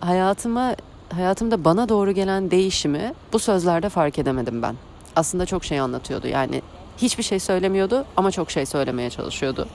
hayatıma 0.00 0.76
hayatımda 1.14 1.64
bana 1.64 1.88
doğru 1.88 2.12
gelen 2.12 2.50
değişimi 2.50 3.14
bu 3.32 3.38
sözlerde 3.38 3.88
fark 3.88 4.18
edemedim 4.18 4.62
ben. 4.62 4.76
Aslında 5.16 5.46
çok 5.46 5.64
şey 5.64 5.80
anlatıyordu. 5.80 6.26
Yani 6.26 6.62
hiçbir 6.98 7.22
şey 7.22 7.38
söylemiyordu 7.38 8.04
ama 8.16 8.30
çok 8.30 8.50
şey 8.50 8.66
söylemeye 8.66 9.10
çalışıyordu. 9.10 9.68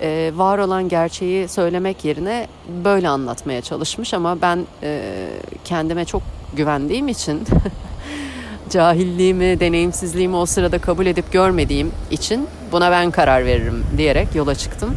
E, 0.00 0.32
var 0.36 0.58
olan 0.58 0.88
gerçeği 0.88 1.48
söylemek 1.48 2.04
yerine 2.04 2.48
böyle 2.84 3.08
anlatmaya 3.08 3.62
çalışmış 3.62 4.14
ama 4.14 4.40
ben 4.42 4.66
e, 4.82 5.28
kendime 5.64 6.04
çok 6.04 6.22
güvendiğim 6.56 7.08
için 7.08 7.40
cahilliğimi, 8.70 9.60
deneyimsizliğimi 9.60 10.36
o 10.36 10.46
sırada 10.46 10.78
kabul 10.78 11.06
edip 11.06 11.32
görmediğim 11.32 11.92
için 12.10 12.48
buna 12.72 12.90
ben 12.90 13.10
karar 13.10 13.44
veririm 13.44 13.84
diyerek 13.96 14.34
yola 14.34 14.54
çıktım. 14.54 14.96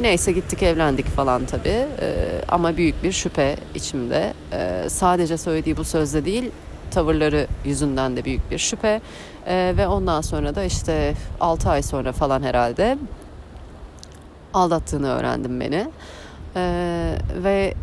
Ve 0.00 0.04
neyse 0.04 0.32
gittik 0.32 0.62
evlendik 0.62 1.06
falan 1.06 1.44
tabii 1.44 1.86
ee, 2.00 2.42
ama 2.48 2.76
büyük 2.76 3.02
bir 3.02 3.12
şüphe 3.12 3.56
içimde. 3.74 4.34
Ee, 4.52 4.84
sadece 4.88 5.38
söylediği 5.38 5.76
bu 5.76 5.84
sözde 5.84 6.24
değil 6.24 6.50
tavırları 6.90 7.46
yüzünden 7.64 8.16
de 8.16 8.24
büyük 8.24 8.50
bir 8.50 8.58
şüphe. 8.58 9.00
Ee, 9.46 9.74
ve 9.76 9.88
ondan 9.88 10.20
sonra 10.20 10.54
da 10.54 10.64
işte 10.64 11.14
6 11.40 11.70
ay 11.70 11.82
sonra 11.82 12.12
falan 12.12 12.42
herhalde 12.42 12.98
aldattığını 14.54 15.08
öğrendim 15.08 15.60
beni. 15.60 15.86
Ee, 16.56 17.14
ve 17.42 17.74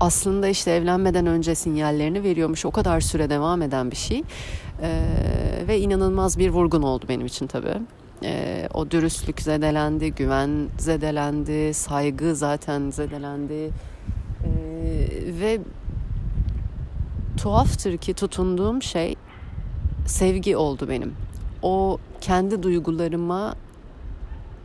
aslında 0.00 0.48
işte 0.48 0.70
evlenmeden 0.70 1.26
önce 1.26 1.54
sinyallerini 1.54 2.22
veriyormuş. 2.22 2.64
O 2.64 2.70
kadar 2.70 3.00
süre 3.00 3.30
devam 3.30 3.62
eden 3.62 3.90
bir 3.90 3.96
şey. 3.96 4.22
Ee, 4.82 5.02
ve 5.68 5.78
inanılmaz 5.78 6.38
bir 6.38 6.50
vurgun 6.50 6.82
oldu 6.82 7.04
benim 7.08 7.26
için 7.26 7.46
tabii. 7.46 7.78
Ee, 8.22 8.68
o 8.74 8.90
dürüstlük 8.90 9.40
zedelendi, 9.40 10.12
güven 10.12 10.68
zedelendi, 10.78 11.74
saygı 11.74 12.36
zaten 12.36 12.90
zedelendi. 12.90 13.54
Ee, 13.54 13.70
ve 15.40 15.60
tuhaftır 17.36 17.96
ki 17.96 18.14
tutunduğum 18.14 18.82
şey 18.82 19.16
sevgi 20.06 20.56
oldu 20.56 20.88
benim. 20.88 21.14
O 21.62 21.98
kendi 22.20 22.62
duygularıma 22.62 23.54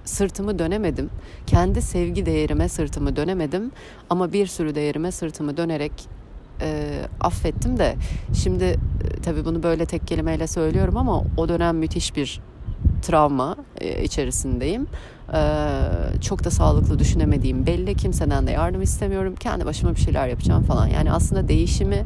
sırtımı 0.06 0.60
dönemedim. 0.60 1.10
Kendi 1.48 1.82
sevgi 1.82 2.26
değerime 2.26 2.70
sırtımı 2.70 3.16
dönemedim. 3.16 3.72
Ama 4.10 4.34
bir 4.34 4.48
sürü 4.48 4.76
değerime 4.76 5.12
sırtımı 5.12 5.58
dönerek 5.58 5.92
e, 6.62 7.02
affettim 7.20 7.78
de 7.78 7.96
şimdi 8.34 8.64
e, 8.64 8.78
tabii 9.24 9.46
bunu 9.46 9.64
böyle 9.64 9.86
tek 9.86 10.08
kelimeyle 10.08 10.48
söylüyorum 10.48 10.98
ama 10.98 11.24
o 11.38 11.50
dönem 11.50 11.78
müthiş 11.78 12.16
bir 12.16 12.42
travma 13.02 13.56
e, 13.82 14.04
içerisindeyim. 14.04 14.88
E, 15.34 15.40
çok 16.22 16.44
da 16.44 16.52
sağlıklı 16.52 17.00
düşünemediğim 17.00 17.66
belli. 17.66 17.96
Kimseden 17.96 18.48
de 18.48 18.52
yardım 18.52 18.82
istemiyorum. 18.82 19.36
Kendi 19.40 19.66
başıma 19.66 19.96
bir 19.96 20.00
şeyler 20.00 20.28
yapacağım 20.28 20.64
falan. 20.64 20.88
Yani 20.88 21.12
aslında 21.12 21.48
değişimi 21.48 22.06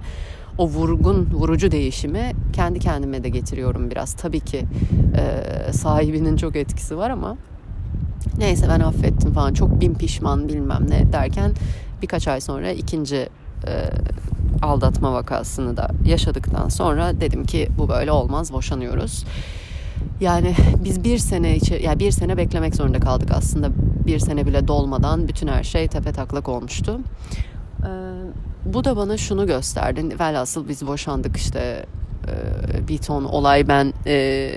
o 0.58 0.68
vurgun, 0.68 1.30
vurucu 1.34 1.72
değişimi 1.72 2.32
kendi 2.54 2.80
kendime 2.80 3.24
de 3.24 3.30
getiriyorum 3.30 3.92
biraz. 3.92 4.14
Tabii 4.14 4.40
ki 4.40 4.66
e, 5.18 5.74
sahibinin 5.74 6.38
çok 6.38 6.56
etkisi 6.56 6.98
var 6.98 7.10
ama 7.10 7.38
neyse 8.38 8.66
ben 8.70 8.80
affettim 8.80 9.34
falan. 9.34 9.54
Çok 9.54 9.82
bin 9.82 9.94
pişman 9.94 10.50
bilmem 10.50 10.86
ne 10.90 11.14
derken 11.14 11.52
birkaç 12.02 12.28
ay 12.28 12.42
sonra 12.42 12.72
ikinci 12.72 13.30
e, 13.68 13.74
aldatma 14.62 15.14
vakasını 15.14 15.78
da 15.78 15.90
yaşadıktan 16.06 16.70
sonra 16.70 17.22
dedim 17.22 17.46
ki 17.46 17.70
bu 17.78 17.90
böyle 17.90 18.12
olmaz 18.12 18.54
boşanıyoruz. 18.54 19.26
Yani 20.20 20.56
biz 20.84 21.04
bir 21.04 21.18
sene 21.18 21.56
içi, 21.56 21.80
yani 21.84 22.00
bir 22.00 22.12
sene 22.12 22.38
beklemek 22.38 22.76
zorunda 22.76 23.00
kaldık 23.00 23.30
aslında. 23.32 23.70
Bir 24.06 24.20
sene 24.20 24.46
bile 24.46 24.68
dolmadan 24.68 25.28
bütün 25.28 25.48
her 25.48 25.64
şey 25.64 25.88
tepe 25.88 26.12
taklak 26.12 26.50
olmuştu. 26.50 27.00
Ee, 27.80 27.88
bu 28.66 28.84
da 28.84 28.98
bana 28.98 29.18
şunu 29.18 29.48
gösterdi. 29.48 30.20
Velhasıl 30.20 30.68
biz 30.68 30.88
boşandık 30.88 31.38
işte 31.38 31.86
e, 32.28 32.88
bir 32.88 32.98
ton 32.98 33.24
olay 33.24 33.68
ben 33.68 33.94
e, 34.08 34.52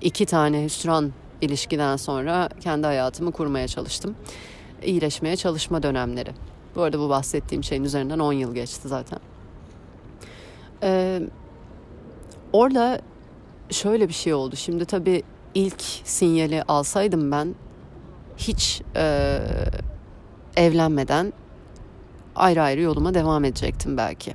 iki 0.00 0.26
tane 0.26 0.64
hüsran 0.64 1.12
ilişkiden 1.40 1.96
sonra 1.96 2.48
kendi 2.60 2.86
hayatımı 2.86 3.32
kurmaya 3.32 3.68
çalıştım. 3.68 4.14
İyileşmeye 4.82 5.36
çalışma 5.36 5.82
dönemleri. 5.82 6.30
Bu 6.76 6.82
arada 6.82 6.98
bu 6.98 7.08
bahsettiğim 7.08 7.64
şeyin 7.64 7.84
üzerinden 7.84 8.18
10 8.18 8.32
yıl 8.32 8.54
geçti 8.54 8.88
zaten. 8.88 9.18
Ee, 10.82 11.20
orada 12.52 13.00
şöyle 13.70 14.08
bir 14.08 14.14
şey 14.14 14.34
oldu. 14.34 14.56
Şimdi 14.56 14.84
tabii 14.84 15.22
ilk 15.54 15.82
sinyali 16.04 16.62
alsaydım 16.62 17.30
ben 17.30 17.54
hiç 18.36 18.82
e, 18.96 19.38
evlenmeden 20.56 21.32
ayrı 22.36 22.62
ayrı 22.62 22.80
yoluma 22.80 23.14
devam 23.14 23.44
edecektim 23.44 23.96
belki. 23.96 24.32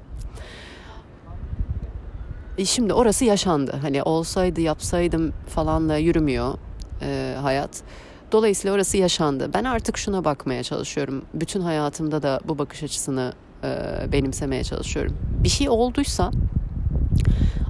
E 2.58 2.66
şimdi 2.66 2.94
orası 2.94 3.26
yaşandı. 3.26 3.80
Hani 3.82 4.04
olsaydı 4.04 4.62
yapsaydım 4.62 5.34
falanla 5.48 5.98
yürümüyor 5.98 6.54
e, 7.02 7.36
hayat. 7.42 7.84
Dolayısıyla 8.32 8.76
orası 8.76 8.98
yaşandı. 8.98 9.50
Ben 9.54 9.64
artık 9.64 9.98
şuna 9.98 10.26
bakmaya 10.26 10.64
çalışıyorum. 10.64 11.26
Bütün 11.34 11.62
hayatımda 11.62 12.24
da 12.24 12.40
bu 12.48 12.58
bakış 12.58 12.84
açısını 12.84 13.34
e, 13.64 13.78
benimsemeye 14.12 14.64
çalışıyorum. 14.64 15.18
Bir 15.44 15.50
şey 15.50 15.70
olduysa 15.70 16.32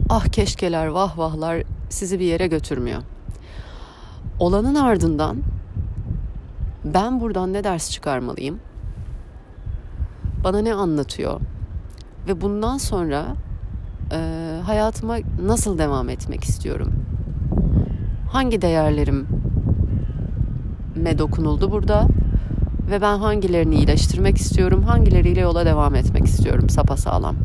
ah 0.09 0.25
keşkeler 0.25 0.87
vah 0.87 1.17
vahlar 1.17 1.63
sizi 1.89 2.19
bir 2.19 2.25
yere 2.25 2.47
götürmüyor. 2.47 3.01
Olanın 4.39 4.75
ardından 4.75 5.37
ben 6.85 7.21
buradan 7.21 7.53
ne 7.53 7.63
ders 7.63 7.91
çıkarmalıyım? 7.91 8.59
Bana 10.43 10.61
ne 10.61 10.73
anlatıyor? 10.73 11.39
Ve 12.27 12.41
bundan 12.41 12.77
sonra 12.77 13.25
e, 14.11 14.59
hayatıma 14.65 15.17
nasıl 15.41 15.77
devam 15.77 16.09
etmek 16.09 16.43
istiyorum? 16.43 16.93
Hangi 18.31 18.61
değerlerim 18.61 19.27
me 20.95 21.17
dokunuldu 21.17 21.71
burada? 21.71 22.07
Ve 22.91 23.01
ben 23.01 23.17
hangilerini 23.17 23.75
iyileştirmek 23.75 24.37
istiyorum? 24.37 24.83
Hangileriyle 24.83 25.41
yola 25.41 25.65
devam 25.65 25.95
etmek 25.95 26.25
istiyorum 26.25 26.69
sapasağlam? 26.69 27.35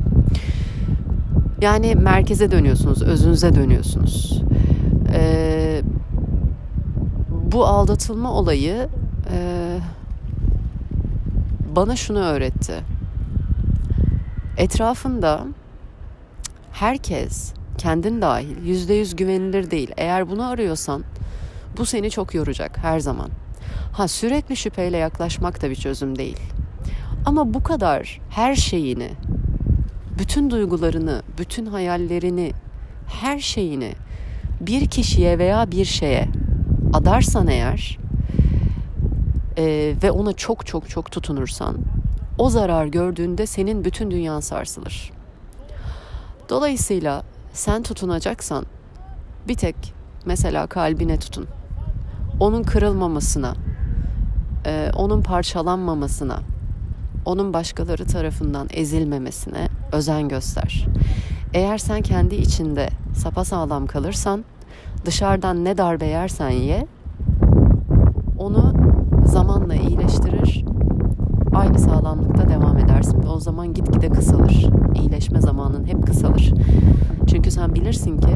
Yani 1.60 1.94
merkeze 1.94 2.50
dönüyorsunuz, 2.50 3.02
özünüze 3.02 3.54
dönüyorsunuz. 3.54 4.42
Ee, 5.12 5.82
bu 7.52 7.66
aldatılma 7.66 8.32
olayı 8.32 8.88
e, 9.32 9.78
bana 11.76 11.96
şunu 11.96 12.18
öğretti. 12.18 12.74
Etrafında 14.56 15.44
herkes 16.72 17.52
kendin 17.78 18.22
dahil 18.22 18.66
yüzde 18.66 18.94
yüz 18.94 19.16
güvenilir 19.16 19.70
değil. 19.70 19.90
Eğer 19.96 20.30
bunu 20.30 20.48
arıyorsan 20.48 21.04
bu 21.78 21.86
seni 21.86 22.10
çok 22.10 22.34
yoracak 22.34 22.78
her 22.78 23.00
zaman. 23.00 23.30
Ha 23.92 24.08
sürekli 24.08 24.56
şüpheyle 24.56 24.96
yaklaşmak 24.96 25.62
da 25.62 25.70
bir 25.70 25.76
çözüm 25.76 26.18
değil. 26.18 26.40
Ama 27.26 27.54
bu 27.54 27.62
kadar 27.62 28.20
her 28.30 28.54
şeyini, 28.54 29.10
bütün 30.18 30.50
duygularını, 30.50 31.22
bütün 31.38 31.66
hayallerini, 31.66 32.52
her 33.06 33.38
şeyini 33.38 33.92
bir 34.60 34.86
kişiye 34.86 35.38
veya 35.38 35.70
bir 35.70 35.84
şeye 35.84 36.28
adarsan 36.92 37.48
eğer 37.48 37.98
e, 39.58 39.94
ve 40.02 40.10
ona 40.10 40.32
çok 40.32 40.66
çok 40.66 40.88
çok 40.88 41.10
tutunursan 41.10 41.76
o 42.38 42.50
zarar 42.50 42.86
gördüğünde 42.86 43.46
senin 43.46 43.84
bütün 43.84 44.10
dünyan 44.10 44.40
sarsılır. 44.40 45.12
Dolayısıyla 46.48 47.22
sen 47.52 47.82
tutunacaksan 47.82 48.66
bir 49.48 49.54
tek 49.54 49.76
mesela 50.26 50.66
kalbine 50.66 51.18
tutun. 51.18 51.46
Onun 52.40 52.62
kırılmamasına, 52.62 53.54
e, 54.66 54.90
onun 54.96 55.22
parçalanmamasına, 55.22 56.40
onun 57.24 57.52
başkaları 57.52 58.06
tarafından 58.06 58.68
ezilmemesine 58.70 59.68
özen 59.92 60.28
göster. 60.28 60.86
Eğer 61.54 61.78
sen 61.78 62.02
kendi 62.02 62.34
içinde 62.34 62.88
sapasağlam 63.14 63.86
kalırsan 63.86 64.44
dışarıdan 65.04 65.64
ne 65.64 65.78
darbe 65.78 66.06
yersen 66.06 66.50
ye 66.50 66.86
onu 68.38 68.74
zamanla 69.24 69.74
iyileştirir 69.74 70.64
aynı 71.58 71.78
sağlamlıkta 71.78 72.48
devam 72.48 72.78
edersin 72.78 73.22
o 73.34 73.40
zaman 73.40 73.74
gitgide 73.74 74.08
kısalır. 74.08 74.66
İyileşme 74.94 75.40
zamanın 75.40 75.86
hep 75.86 76.06
kısalır. 76.06 76.54
Çünkü 77.26 77.50
sen 77.50 77.74
bilirsin 77.74 78.18
ki 78.18 78.28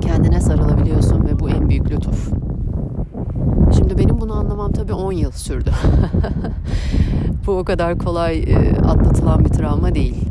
kendine 0.00 0.40
sarılabiliyorsun 0.40 1.26
ve 1.26 1.40
bu 1.40 1.48
en 1.50 1.68
büyük 1.68 1.90
lütuf. 1.90 2.30
Şimdi 3.76 3.98
benim 3.98 4.20
bunu 4.20 4.38
anlamam 4.38 4.72
tabii 4.72 4.92
10 4.92 5.12
yıl 5.12 5.30
sürdü. 5.30 5.70
bu 7.46 7.52
o 7.52 7.64
kadar 7.64 7.98
kolay 7.98 8.38
e, 8.38 8.76
atlatılan 8.84 9.44
bir 9.44 9.48
travma 9.48 9.94
değil. 9.94 10.24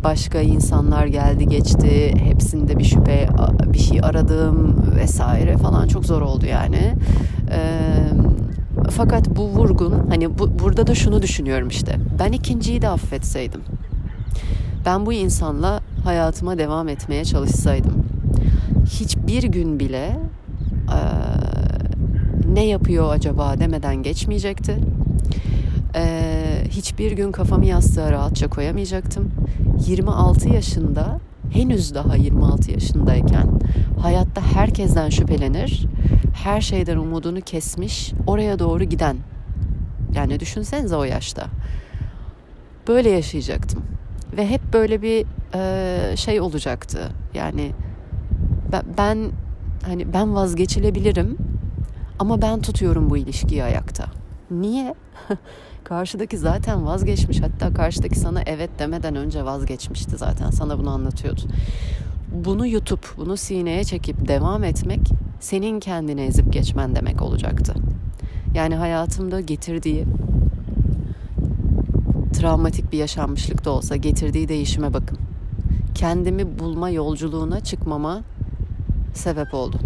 E, 0.00 0.04
başka 0.04 0.40
insanlar 0.40 1.06
geldi 1.06 1.48
geçti. 1.48 2.14
Hepsinde 2.24 2.78
bir 2.78 2.84
şüphe, 2.84 3.28
bir 3.66 3.78
şey 3.78 4.00
aradım 4.02 4.84
vesaire 4.96 5.56
falan 5.56 5.88
çok 5.88 6.06
zor 6.06 6.22
oldu 6.22 6.46
yani. 6.46 6.94
Eee 7.50 8.10
fakat 8.90 9.36
bu 9.36 9.48
vurgun 9.48 9.94
hani 10.08 10.38
bu, 10.38 10.58
burada 10.58 10.86
da 10.86 10.94
şunu 10.94 11.22
düşünüyorum 11.22 11.68
işte. 11.68 11.96
Ben 12.18 12.32
ikinciyi 12.32 12.82
de 12.82 12.88
affetseydim. 12.88 13.60
Ben 14.86 15.06
bu 15.06 15.12
insanla 15.12 15.80
hayatıma 16.04 16.58
devam 16.58 16.88
etmeye 16.88 17.24
çalışsaydım. 17.24 18.04
Hiçbir 18.86 19.42
gün 19.42 19.80
bile 19.80 20.16
e, 20.88 20.98
ne 22.54 22.66
yapıyor 22.66 23.12
acaba 23.12 23.54
demeden 23.58 23.96
geçmeyecekti. 23.96 24.76
Ee, 25.94 26.64
hiçbir 26.68 27.12
gün 27.12 27.32
kafamı 27.32 27.66
yastığa 27.66 28.12
rahatça 28.12 28.48
koyamayacaktım. 28.48 29.32
26 29.86 30.48
yaşında 30.48 31.20
henüz 31.52 31.94
daha 31.94 32.16
26 32.16 32.70
yaşındayken 32.70 33.46
hayatta 34.02 34.42
herkesten 34.42 35.08
şüphelenir, 35.08 35.86
her 36.34 36.60
şeyden 36.60 36.96
umudunu 36.96 37.40
kesmiş, 37.40 38.12
oraya 38.26 38.58
doğru 38.58 38.84
giden. 38.84 39.16
Yani 40.14 40.40
düşünsenize 40.40 40.96
o 40.96 41.04
yaşta. 41.04 41.46
Böyle 42.88 43.10
yaşayacaktım. 43.10 43.82
Ve 44.36 44.46
hep 44.50 44.60
böyle 44.72 45.02
bir 45.02 45.26
e, 45.54 46.16
şey 46.16 46.40
olacaktı. 46.40 46.98
Yani 47.34 47.72
ben, 48.72 48.82
ben 48.98 49.18
hani 49.86 50.12
ben 50.12 50.34
vazgeçilebilirim 50.34 51.36
ama 52.18 52.42
ben 52.42 52.60
tutuyorum 52.60 53.10
bu 53.10 53.16
ilişkiyi 53.16 53.64
ayakta. 53.64 54.06
Niye? 54.50 54.94
Karşıdaki 55.90 56.38
zaten 56.38 56.86
vazgeçmiş. 56.86 57.42
Hatta 57.42 57.72
karşıdaki 57.74 58.18
sana 58.18 58.42
evet 58.46 58.70
demeden 58.78 59.16
önce 59.16 59.44
vazgeçmişti 59.44 60.16
zaten. 60.16 60.50
Sana 60.50 60.78
bunu 60.78 60.90
anlatıyordu. 60.90 61.40
Bunu 62.34 62.66
yutup, 62.66 63.14
bunu 63.16 63.36
sineye 63.36 63.84
çekip 63.84 64.28
devam 64.28 64.64
etmek 64.64 65.00
senin 65.40 65.80
kendini 65.80 66.20
ezip 66.20 66.52
geçmen 66.52 66.94
demek 66.94 67.22
olacaktı. 67.22 67.74
Yani 68.54 68.74
hayatımda 68.74 69.40
getirdiği 69.40 70.04
travmatik 72.32 72.92
bir 72.92 72.98
yaşanmışlık 72.98 73.64
da 73.64 73.70
olsa 73.70 73.96
getirdiği 73.96 74.48
değişime 74.48 74.94
bakın. 74.94 75.18
Kendimi 75.94 76.58
bulma 76.58 76.90
yolculuğuna 76.90 77.60
çıkmama 77.60 78.22
sebep 79.14 79.54
oldu. 79.54 79.78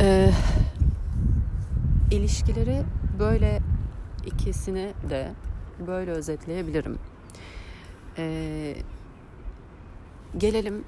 Ee, 0.00 0.30
ilişkileri 2.10 2.82
böyle 3.18 3.60
ikisini 4.26 4.92
de 5.10 5.32
böyle 5.86 6.10
özetleyebilirim. 6.10 6.98
Ee, 8.18 8.74
gelelim 10.38 10.84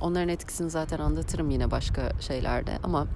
onların 0.00 0.28
etkisini 0.28 0.70
zaten 0.70 0.98
anlatırım 0.98 1.50
yine 1.50 1.70
başka 1.70 2.12
şeylerde 2.20 2.78
ama 2.82 3.06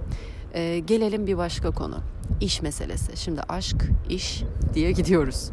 e, 0.55 0.79
gelelim 0.79 1.27
bir 1.27 1.37
başka 1.37 1.71
konu. 1.71 1.99
İş 2.41 2.63
meselesi. 2.63 3.17
Şimdi 3.17 3.41
aşk, 3.49 3.77
iş 4.09 4.43
diye 4.75 4.93
gidiyoruz. 4.93 5.51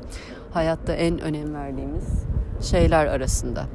Hayatta 0.54 0.94
en 0.94 1.20
önem 1.20 1.54
verdiğimiz 1.54 2.24
şeyler 2.62 3.06
arasında. 3.06 3.66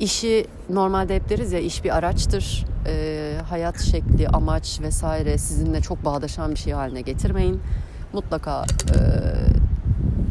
İşi 0.00 0.46
normalde 0.70 1.16
hep 1.16 1.28
deriz 1.28 1.52
ya 1.52 1.60
iş 1.60 1.84
bir 1.84 1.96
araçtır. 1.96 2.64
E, 2.86 3.36
hayat 3.48 3.80
şekli, 3.80 4.28
amaç 4.28 4.80
vesaire 4.80 5.38
sizinle 5.38 5.80
çok 5.80 6.04
bağdaşan 6.04 6.50
bir 6.50 6.56
şey 6.56 6.72
haline 6.72 7.00
getirmeyin. 7.00 7.60
Mutlaka 8.14 8.64
e, 8.64 8.98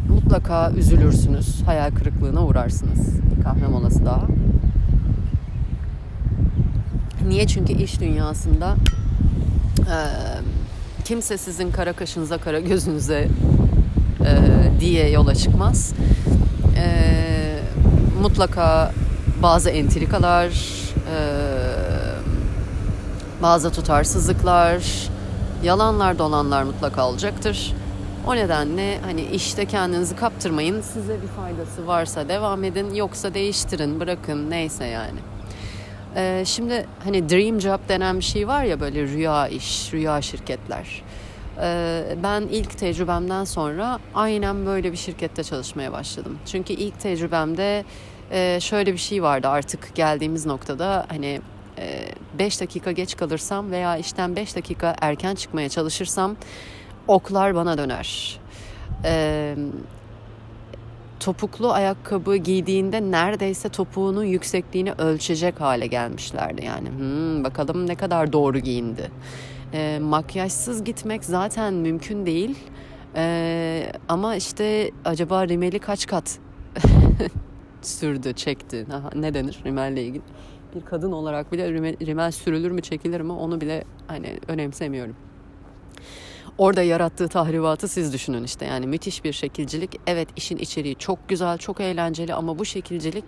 mutlaka 0.09 0.71
üzülürsünüz. 0.71 1.61
Hayal 1.65 1.91
kırıklığına 1.91 2.45
uğrarsınız. 2.45 3.07
Kahve 3.43 3.67
molası 3.67 4.05
daha. 4.05 4.27
Niye? 7.27 7.47
Çünkü 7.47 7.73
iş 7.73 7.99
dünyasında 7.99 8.75
e, 9.79 9.97
kimse 11.03 11.37
sizin 11.37 11.71
kara 11.71 11.93
kaşınıza 11.93 12.37
kara 12.37 12.59
gözünüze 12.59 13.27
e, 14.25 14.37
diye 14.79 15.09
yola 15.09 15.35
çıkmaz. 15.35 15.93
E, 16.77 17.59
mutlaka 18.21 18.91
bazı 19.41 19.69
entrikalar, 19.69 20.47
e, 21.15 21.17
bazı 23.41 23.71
tutarsızlıklar, 23.71 25.09
yalanlar 25.63 26.19
dolanlar 26.19 26.63
mutlaka 26.63 27.09
olacaktır. 27.09 27.73
O 28.27 28.35
nedenle 28.35 28.99
hani 29.01 29.21
işte 29.21 29.65
kendinizi 29.65 30.15
kaptırmayın. 30.15 30.81
Size 30.81 31.21
bir 31.21 31.27
faydası 31.27 31.87
varsa 31.87 32.29
devam 32.29 32.63
edin, 32.63 32.93
yoksa 32.93 33.33
değiştirin, 33.33 33.99
bırakın 33.99 34.49
neyse 34.49 34.85
yani. 34.85 35.19
Ee, 36.15 36.43
şimdi 36.45 36.85
hani 37.03 37.29
dream 37.29 37.61
job 37.61 37.79
denen 37.89 38.17
bir 38.19 38.23
şey 38.23 38.47
var 38.47 38.63
ya 38.63 38.79
böyle 38.79 39.03
rüya 39.03 39.47
iş, 39.47 39.93
rüya 39.93 40.21
şirketler. 40.21 41.03
Ee, 41.61 42.03
ben 42.23 42.41
ilk 42.41 42.77
tecrübemden 42.77 43.43
sonra 43.43 43.99
aynen 44.15 44.65
böyle 44.65 44.91
bir 44.91 44.97
şirkette 44.97 45.43
çalışmaya 45.43 45.91
başladım. 45.91 46.37
Çünkü 46.45 46.73
ilk 46.73 46.99
tecrübemde 46.99 47.85
e, 48.31 48.59
şöyle 48.61 48.93
bir 48.93 48.97
şey 48.97 49.23
vardı 49.23 49.47
artık 49.47 49.95
geldiğimiz 49.95 50.45
noktada 50.45 51.05
hani 51.09 51.41
5 52.39 52.57
e, 52.57 52.59
dakika 52.59 52.91
geç 52.91 53.17
kalırsam 53.17 53.71
veya 53.71 53.97
işten 53.97 54.35
5 54.35 54.55
dakika 54.55 54.95
erken 55.01 55.35
çıkmaya 55.35 55.69
çalışırsam 55.69 56.35
oklar 57.07 57.55
bana 57.55 57.77
döner. 57.77 58.39
Ee, 59.05 59.55
topuklu 61.19 61.71
ayakkabı 61.71 62.35
giydiğinde 62.35 63.01
neredeyse 63.01 63.69
topuğunun 63.69 64.23
yüksekliğini 64.23 64.91
ölçecek 64.91 65.61
hale 65.61 65.87
gelmişlerdi. 65.87 66.65
Yani 66.65 66.89
hmm, 66.89 67.43
bakalım 67.43 67.87
ne 67.87 67.95
kadar 67.95 68.33
doğru 68.33 68.59
giyindi. 68.59 69.11
E, 69.73 69.99
makyajsız 70.01 70.83
gitmek 70.83 71.25
zaten 71.25 71.73
mümkün 71.73 72.25
değil. 72.25 72.57
E, 73.15 73.91
ama 74.07 74.35
işte 74.35 74.91
acaba 75.05 75.47
rimeli 75.47 75.79
kaç 75.79 76.07
kat 76.07 76.39
sürdü, 77.81 78.33
çekti? 78.33 78.85
ne 79.15 79.33
denir 79.33 79.59
rimelle 79.65 80.03
ilgili? 80.03 80.23
Bir 80.75 80.81
kadın 80.81 81.11
olarak 81.11 81.51
bile 81.51 81.73
rimel, 82.05 82.31
sürülür 82.31 82.71
mü, 82.71 82.81
çekilir 82.81 83.21
mi 83.21 83.31
onu 83.31 83.61
bile 83.61 83.83
hani 84.07 84.39
önemsemiyorum 84.47 85.15
orada 86.57 86.83
yarattığı 86.83 87.27
tahribatı 87.27 87.87
siz 87.87 88.13
düşünün 88.13 88.43
işte. 88.43 88.65
Yani 88.65 88.87
müthiş 88.87 89.23
bir 89.23 89.33
şekilcilik. 89.33 89.99
Evet 90.07 90.27
işin 90.35 90.57
içeriği 90.57 90.95
çok 90.95 91.29
güzel, 91.29 91.57
çok 91.57 91.81
eğlenceli 91.81 92.33
ama 92.33 92.59
bu 92.59 92.65
şekilcilik 92.65 93.23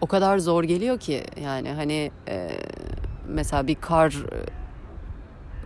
o 0.00 0.06
kadar 0.06 0.38
zor 0.38 0.64
geliyor 0.64 1.00
ki 1.00 1.24
yani 1.42 1.70
hani 1.70 2.10
e, 2.28 2.50
mesela 3.28 3.66
bir 3.66 3.74
kar 3.74 4.16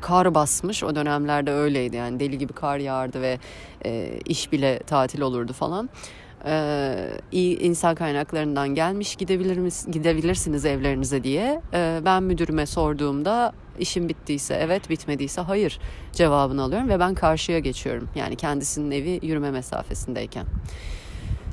kar 0.01 0.35
basmış 0.35 0.85
o 0.85 0.95
dönemlerde 0.95 1.53
öyleydi 1.53 1.97
yani 1.97 2.21
deli 2.21 2.39
gibi 2.39 2.53
kar 2.53 2.79
yağardı 2.79 3.23
ve 3.23 3.39
e, 3.85 4.19
iş 4.25 4.53
bile 4.53 4.79
tatil 4.79 5.21
olurdu 5.21 5.53
falan 5.53 5.91
e, 6.45 6.95
iyi 7.33 7.59
insan 7.59 7.95
kaynaklarından 7.95 8.69
gelmiş 8.69 9.17
gidebilir 9.17 9.57
mis, 9.57 9.87
gidebilirsiniz 9.87 10.65
evlerinize 10.65 11.25
diye 11.25 11.63
e, 11.73 12.01
ben 12.05 12.23
müdürüme 12.23 12.67
sorduğumda 12.67 13.53
işim 13.79 14.09
bittiyse 14.09 14.55
evet 14.55 14.91
bitmediyse 14.91 15.41
hayır 15.41 15.81
cevabını 16.13 16.63
alıyorum 16.63 16.89
ve 16.89 17.01
ben 17.01 17.15
karşıya 17.15 17.59
geçiyorum 17.59 18.09
yani 18.15 18.37
kendisinin 18.37 18.91
evi 18.91 19.21
yürüme 19.23 19.51
mesafesindeyken. 19.51 20.47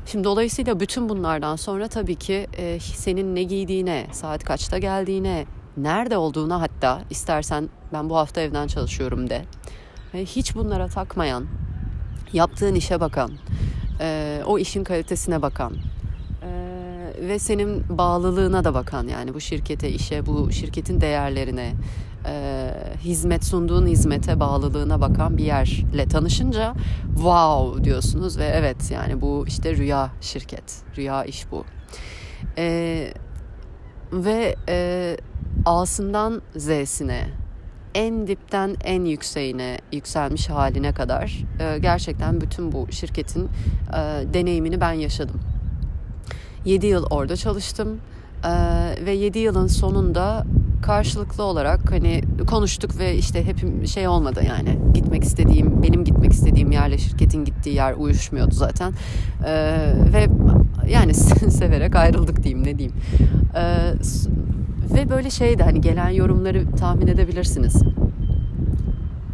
Şimdi 0.06 0.24
dolayısıyla 0.24 0.80
bütün 0.80 1.10
bunlardan 1.10 1.56
sonra 1.56 1.88
tabii 1.88 2.16
ki 2.16 2.48
e, 2.58 2.80
senin 2.80 3.36
ne 3.36 3.44
giydiğine, 3.44 4.08
saat 4.12 4.44
kaçta 4.44 4.78
geldiğine, 4.78 5.46
nerede 5.78 6.18
olduğuna 6.18 6.62
hatta 6.62 7.02
istersen 7.10 7.70
ben 7.94 8.10
bu 8.10 8.18
hafta 8.18 8.42
evden 8.42 8.68
çalışıyorum 8.68 9.30
de. 9.30 9.46
E, 10.14 10.26
hiç 10.26 10.56
bunlara 10.56 10.88
takmayan, 10.88 11.46
yaptığın 12.34 12.76
işe 12.76 13.00
bakan, 13.00 13.32
e, 14.00 14.42
o 14.46 14.60
işin 14.60 14.84
kalitesine 14.84 15.42
bakan 15.42 15.74
e, 16.44 16.50
ve 17.28 17.40
senin 17.40 17.98
bağlılığına 17.98 18.64
da 18.64 18.74
bakan 18.74 19.08
yani 19.08 19.34
bu 19.34 19.40
şirkete, 19.40 19.90
işe, 19.90 20.26
bu 20.26 20.52
şirketin 20.52 21.02
değerlerine, 21.02 21.74
e, 22.26 22.72
hizmet 23.00 23.46
sunduğun 23.46 23.88
hizmete 23.88 24.40
bağlılığına 24.40 25.02
bakan 25.02 25.38
bir 25.38 25.44
yerle 25.44 26.08
tanışınca 26.08 26.74
wow 27.16 27.84
diyorsunuz 27.84 28.38
ve 28.38 28.46
evet 28.46 28.92
yani 28.92 29.22
bu 29.22 29.46
işte 29.48 29.76
rüya 29.76 30.10
şirket, 30.22 30.84
rüya 30.98 31.24
iş 31.26 31.52
bu. 31.52 31.66
E, 32.58 33.14
ve 34.14 34.56
e, 34.70 35.18
A'sından 35.66 36.42
Z'sine 36.56 37.28
en 37.98 38.28
dipten 38.28 38.76
en 38.84 39.06
yükseğine 39.06 39.78
yükselmiş 39.92 40.50
haline 40.50 40.94
kadar 40.94 41.44
e, 41.60 41.80
gerçekten 41.80 42.42
bütün 42.42 42.72
bu 42.72 42.88
şirketin 42.92 43.44
e, 43.44 44.34
deneyimini 44.34 44.82
ben 44.82 44.92
yaşadım. 44.92 45.40
7 46.66 46.88
yıl 46.88 47.06
orada 47.10 47.36
çalıştım 47.36 47.98
e, 48.44 48.52
ve 49.06 49.12
7 49.12 49.40
yılın 49.40 49.68
sonunda 49.68 50.46
karşılıklı 50.82 51.44
olarak 51.44 51.92
hani 51.92 52.22
konuştuk 52.48 53.00
ve 53.00 53.16
işte 53.16 53.46
hep 53.46 53.88
şey 53.88 54.08
olmadı 54.08 54.42
yani 54.48 54.80
gitmek 54.94 55.24
istediğim 55.24 55.84
benim 55.84 56.04
gitmek 56.04 56.34
istediğim 56.34 56.72
yerle 56.72 56.98
şirketin 56.98 57.46
gittiği 57.46 57.76
yer 57.76 57.94
uyuşmuyordu 57.94 58.56
zaten 58.56 58.94
ee, 59.46 59.94
ve 60.14 60.28
yani 60.90 61.14
severek 61.52 61.96
ayrıldık 61.96 62.44
diyeyim 62.44 62.64
ne 62.68 62.78
diyeyim 62.78 62.96
ee, 63.56 63.94
ve 64.94 65.10
böyle 65.10 65.30
şeydi 65.30 65.64
hani 65.64 65.82
gelen 65.82 66.10
yorumları 66.10 66.72
tahmin 66.72 67.08
edebilirsiniz. 67.08 67.82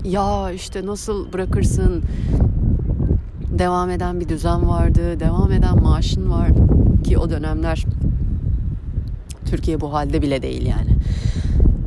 Ya 0.04 0.52
işte 0.52 0.86
nasıl 0.86 1.34
bırakırsın? 1.34 2.04
Devam 3.60 3.90
eden 3.90 4.20
bir 4.20 4.30
düzen 4.30 4.68
vardı, 4.70 5.20
devam 5.20 5.52
eden 5.52 5.84
maaşın 5.84 6.32
vardı 6.32 6.62
ki 7.04 7.18
o 7.18 7.30
dönemler 7.30 7.86
Türkiye 9.46 9.82
bu 9.82 9.94
halde 9.94 10.22
bile 10.22 10.42
değil 10.42 10.66
yani. 10.66 10.98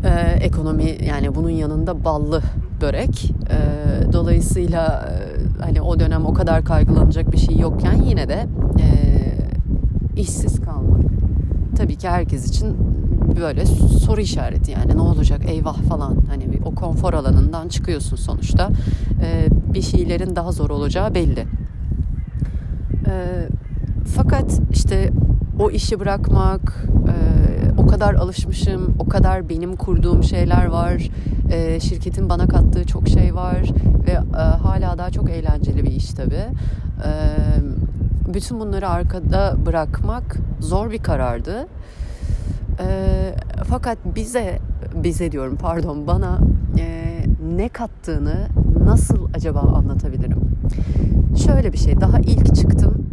Ee, 0.04 0.44
ekonomi 0.44 0.96
yani 1.08 1.34
bunun 1.34 1.50
yanında 1.50 2.04
ballı 2.04 2.42
börek. 2.80 3.32
Ee, 3.50 4.12
dolayısıyla 4.12 5.08
e, 5.10 5.62
hani 5.62 5.82
o 5.82 6.00
dönem 6.00 6.26
o 6.26 6.34
kadar 6.34 6.64
kaygılanacak 6.64 7.32
bir 7.32 7.38
şey 7.38 7.58
yokken 7.58 8.02
yine 8.02 8.28
de 8.28 8.46
e, 8.80 8.86
işsiz 10.20 10.60
kalmak 10.60 11.02
tabii 11.76 11.96
ki 11.96 12.08
herkes 12.08 12.48
için 12.48 12.76
böyle 13.40 13.66
soru 13.66 14.20
işareti 14.20 14.70
yani 14.70 14.96
ne 14.96 15.00
olacak 15.00 15.40
eyvah 15.48 15.82
falan 15.82 16.16
hani 16.28 16.44
o 16.64 16.74
konfor 16.74 17.14
alanından 17.14 17.68
çıkıyorsun 17.68 18.16
sonuçta 18.16 18.70
ee, 19.22 19.48
bir 19.74 19.82
şeylerin 19.82 20.36
daha 20.36 20.52
zor 20.52 20.70
olacağı 20.70 21.14
belli. 21.14 21.46
Ee, 23.06 23.48
fakat 24.16 24.60
işte 24.70 25.10
o 25.58 25.70
işi 25.70 26.00
bırakmak, 26.00 26.84
e, 27.08 27.80
o 27.80 27.86
kadar 27.86 28.14
alışmışım, 28.14 28.94
o 28.98 29.08
kadar 29.08 29.48
benim 29.48 29.76
kurduğum 29.76 30.22
şeyler 30.22 30.66
var, 30.66 31.10
e, 31.50 31.80
şirketin 31.80 32.28
bana 32.28 32.46
kattığı 32.48 32.84
çok 32.84 33.08
şey 33.08 33.34
var 33.34 33.62
ve 34.06 34.12
e, 34.12 34.36
hala 34.36 34.98
daha 34.98 35.10
çok 35.10 35.30
eğlenceli 35.30 35.82
bir 35.84 35.90
iş 35.90 36.10
tabii. 36.10 36.46
E, 37.04 37.10
bütün 38.34 38.60
bunları 38.60 38.88
arkada 38.88 39.56
bırakmak 39.66 40.36
zor 40.60 40.90
bir 40.90 40.98
karardı. 40.98 41.66
E, 42.80 42.86
fakat 43.64 43.98
bize, 44.16 44.58
bize 44.94 45.32
diyorum 45.32 45.56
pardon 45.56 46.06
bana 46.06 46.38
e, 46.78 47.04
ne 47.56 47.68
kattığını 47.68 48.48
nasıl 48.84 49.28
acaba 49.34 49.60
anlatabilirim? 49.60 50.40
Şöyle 51.46 51.72
bir 51.72 51.78
şey, 51.78 52.00
daha 52.00 52.18
ilk 52.18 52.54
çıktım 52.54 53.06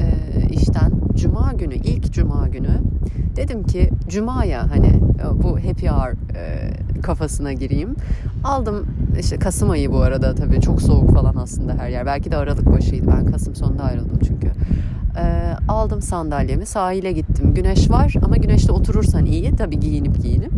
e, 0.00 0.48
işten, 0.48 0.92
cuma 1.16 1.52
günü, 1.52 1.74
ilk 1.74 2.12
cuma 2.12 2.48
günü 2.48 2.80
dedim 3.36 3.62
ki 3.62 3.90
cuma 4.08 4.44
ya 4.44 4.70
hani 4.70 4.86
e, 4.86 5.42
bu 5.42 5.56
happy 5.56 5.88
hour 5.88 6.12
e, 6.36 6.70
kafasına 7.02 7.52
gireyim. 7.52 7.96
Aldım 8.44 8.86
işte 9.20 9.38
Kasım 9.38 9.70
ayı 9.70 9.92
bu 9.92 9.98
arada 10.00 10.34
tabii 10.34 10.60
çok 10.60 10.82
soğuk 10.82 11.14
falan 11.14 11.36
aslında 11.36 11.74
her 11.74 11.88
yer. 11.88 12.06
Belki 12.06 12.30
de 12.30 12.36
Aralık 12.36 12.72
başıydı. 12.72 13.06
Ben 13.16 13.26
Kasım 13.26 13.54
sonunda 13.54 13.82
ayrıldım 13.82 14.18
çünkü. 14.26 14.48
E, 15.18 15.54
aldım 15.68 16.02
sandalyemi 16.02 16.66
sahile 16.66 17.12
gittim. 17.12 17.54
Güneş 17.54 17.90
var 17.90 18.14
ama 18.22 18.36
güneşte 18.36 18.72
oturursan 18.72 19.26
iyi 19.26 19.56
tabii 19.56 19.80
giyinip 19.80 20.22
giyinip. 20.22 20.52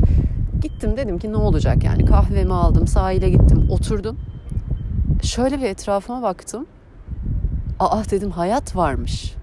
Gittim 0.62 0.96
dedim 0.96 1.18
ki 1.18 1.33
ne 1.33 1.37
olacak 1.37 1.85
yani 1.85 2.05
kahvemi 2.05 2.53
aldım 2.53 2.87
sahile 2.87 3.31
gittim 3.31 3.66
oturdum. 3.70 4.16
Şöyle 5.23 5.59
bir 5.59 5.66
etrafıma 5.66 6.23
baktım. 6.23 6.66
Aa 7.79 8.03
dedim 8.11 8.31
hayat 8.31 8.77
varmış. 8.77 9.35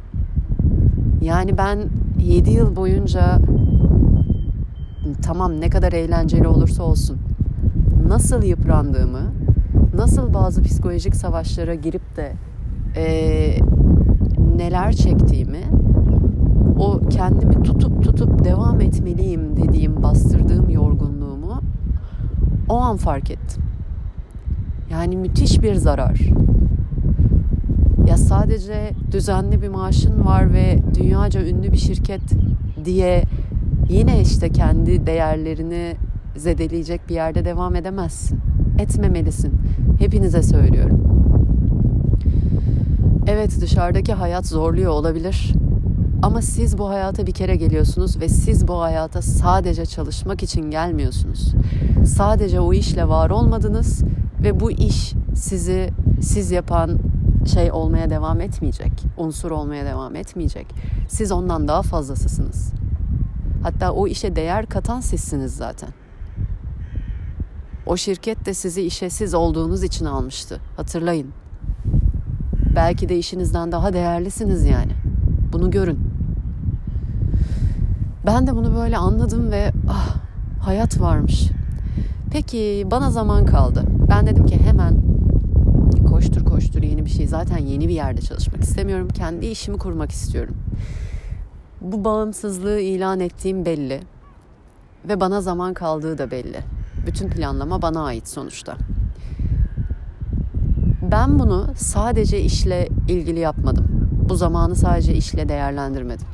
Yani 1.21 1.58
ben 1.58 1.80
7 2.19 2.49
yıl 2.49 2.75
boyunca 2.75 3.39
tamam 5.21 5.62
ne 5.62 5.69
kadar 5.69 5.93
eğlenceli 5.93 6.47
olursa 6.47 6.84
olsun 6.84 7.17
nasıl 8.08 8.43
yıprandığımı, 8.43 9.32
nasıl 9.93 10.34
bazı 10.34 10.63
psikolojik 10.63 11.15
savaşlara 11.15 11.75
girip 11.75 12.15
de 12.15 12.34
e, 12.95 13.06
neler 14.58 14.93
çektiğimi, 14.93 15.63
o 16.80 17.00
kendimi 17.10 17.63
tutup 17.63 18.04
tutup 18.04 18.43
devam 18.43 18.82
etmeliyim 18.82 19.58
dediğim, 19.58 20.04
bastırdığım 20.04 20.70
yorgunluğumu 20.70 21.62
o 22.70 22.78
an 22.78 22.98
fark 22.98 23.32
ettim. 23.32 23.63
Yani 24.91 25.17
müthiş 25.17 25.62
bir 25.62 25.76
zarar. 25.76 26.20
Ya 28.08 28.17
sadece 28.17 28.91
düzenli 29.12 29.62
bir 29.62 29.70
maaşın 29.70 30.26
var 30.26 30.54
ve 30.54 30.80
dünyaca 30.96 31.48
ünlü 31.48 31.72
bir 31.72 31.78
şirket 31.78 32.22
diye 32.86 33.24
yine 33.89 34.22
işte 34.22 34.50
kendi 34.50 35.08
değerlerini 35.08 35.96
zedeleyecek 36.36 37.02
bir 37.10 37.15
yerde 37.15 37.46
devam 37.46 37.76
edemezsin. 37.76 38.39
Etmemelisin. 38.80 39.54
Hepinize 40.00 40.43
söylüyorum. 40.43 41.27
Evet 43.28 43.62
dışarıdaki 43.62 44.13
hayat 44.13 44.46
zorluyor 44.46 44.92
olabilir. 44.92 45.54
Ama 46.22 46.42
siz 46.42 46.78
bu 46.78 46.90
hayata 46.90 47.28
bir 47.28 47.32
kere 47.32 47.56
geliyorsunuz 47.56 48.20
ve 48.20 48.30
siz 48.30 48.68
bu 48.68 48.82
hayata 48.82 49.22
sadece 49.22 49.86
çalışmak 49.86 50.44
için 50.44 50.72
gelmiyorsunuz. 50.72 51.54
Sadece 52.06 52.60
o 52.60 52.74
işle 52.74 53.08
var 53.08 53.30
olmadınız 53.30 54.04
ve 54.44 54.60
bu 54.60 54.72
iş 54.72 55.13
sizi 55.36 55.90
siz 56.22 56.52
yapan 56.52 57.00
şey 57.54 57.72
olmaya 57.72 58.10
devam 58.10 58.42
etmeyecek. 58.42 58.92
Unsur 59.18 59.52
olmaya 59.52 59.86
devam 59.86 60.16
etmeyecek. 60.16 60.68
Siz 61.10 61.32
ondan 61.32 61.68
daha 61.68 61.82
fazlasısınız. 61.82 62.74
Hatta 63.63 63.92
o 63.92 64.08
işe 64.08 64.36
değer 64.36 64.66
katan 64.66 65.00
sizsiniz 65.00 65.56
zaten. 65.56 65.90
O 67.86 67.98
şirket 67.98 68.46
de 68.46 68.54
sizi 68.54 68.82
işe 68.82 69.10
siz 69.10 69.34
olduğunuz 69.34 69.84
için 69.84 70.06
almıştı. 70.06 70.60
Hatırlayın. 70.78 71.34
Belki 72.78 73.10
de 73.10 73.18
işinizden 73.18 73.72
daha 73.72 73.94
değerlisiniz 73.94 74.66
yani. 74.66 74.92
Bunu 75.54 75.72
görün. 75.72 76.00
Ben 78.26 78.48
de 78.48 78.56
bunu 78.56 78.76
böyle 78.76 78.98
anladım 78.98 79.52
ve 79.52 79.72
ah 79.90 80.16
hayat 80.62 81.02
varmış. 81.02 81.50
Peki 82.32 82.88
bana 82.92 83.12
zaman 83.12 83.46
kaldı. 83.46 83.84
Ben 84.10 84.28
dedim 84.28 84.46
ki 84.46 84.60
hemen 84.62 85.02
koştur 86.10 86.46
koştur 86.46 86.84
yeni 86.84 87.06
bir 87.06 87.10
şey. 87.10 87.28
Zaten 87.28 87.58
yeni 87.58 87.88
bir 87.88 87.94
yerde 87.94 88.22
çalışmak 88.22 88.63
istemiyorum. 88.63 89.08
Kendi 89.08 89.46
işimi 89.46 89.78
kurmak 89.78 90.12
istiyorum. 90.12 90.56
Bu 91.82 92.04
bağımsızlığı 92.04 92.80
ilan 92.80 93.20
ettiğim 93.20 93.66
belli. 93.66 94.02
Ve 95.10 95.20
bana 95.20 95.42
zaman 95.42 95.74
kaldığı 95.74 96.18
da 96.18 96.32
belli. 96.32 96.60
Bütün 97.08 97.30
planlama 97.30 97.82
bana 97.82 98.04
ait 98.04 98.28
sonuçta. 98.28 98.78
Ben 101.12 101.39
bunu 101.39 101.67
sadece 101.76 102.41
işle 102.41 102.88
ilgili 103.08 103.39
yapmadım. 103.39 103.86
Bu 104.30 104.36
zamanı 104.36 104.76
sadece 104.76 105.13
işle 105.13 105.50
değerlendirmedim. 105.50 106.28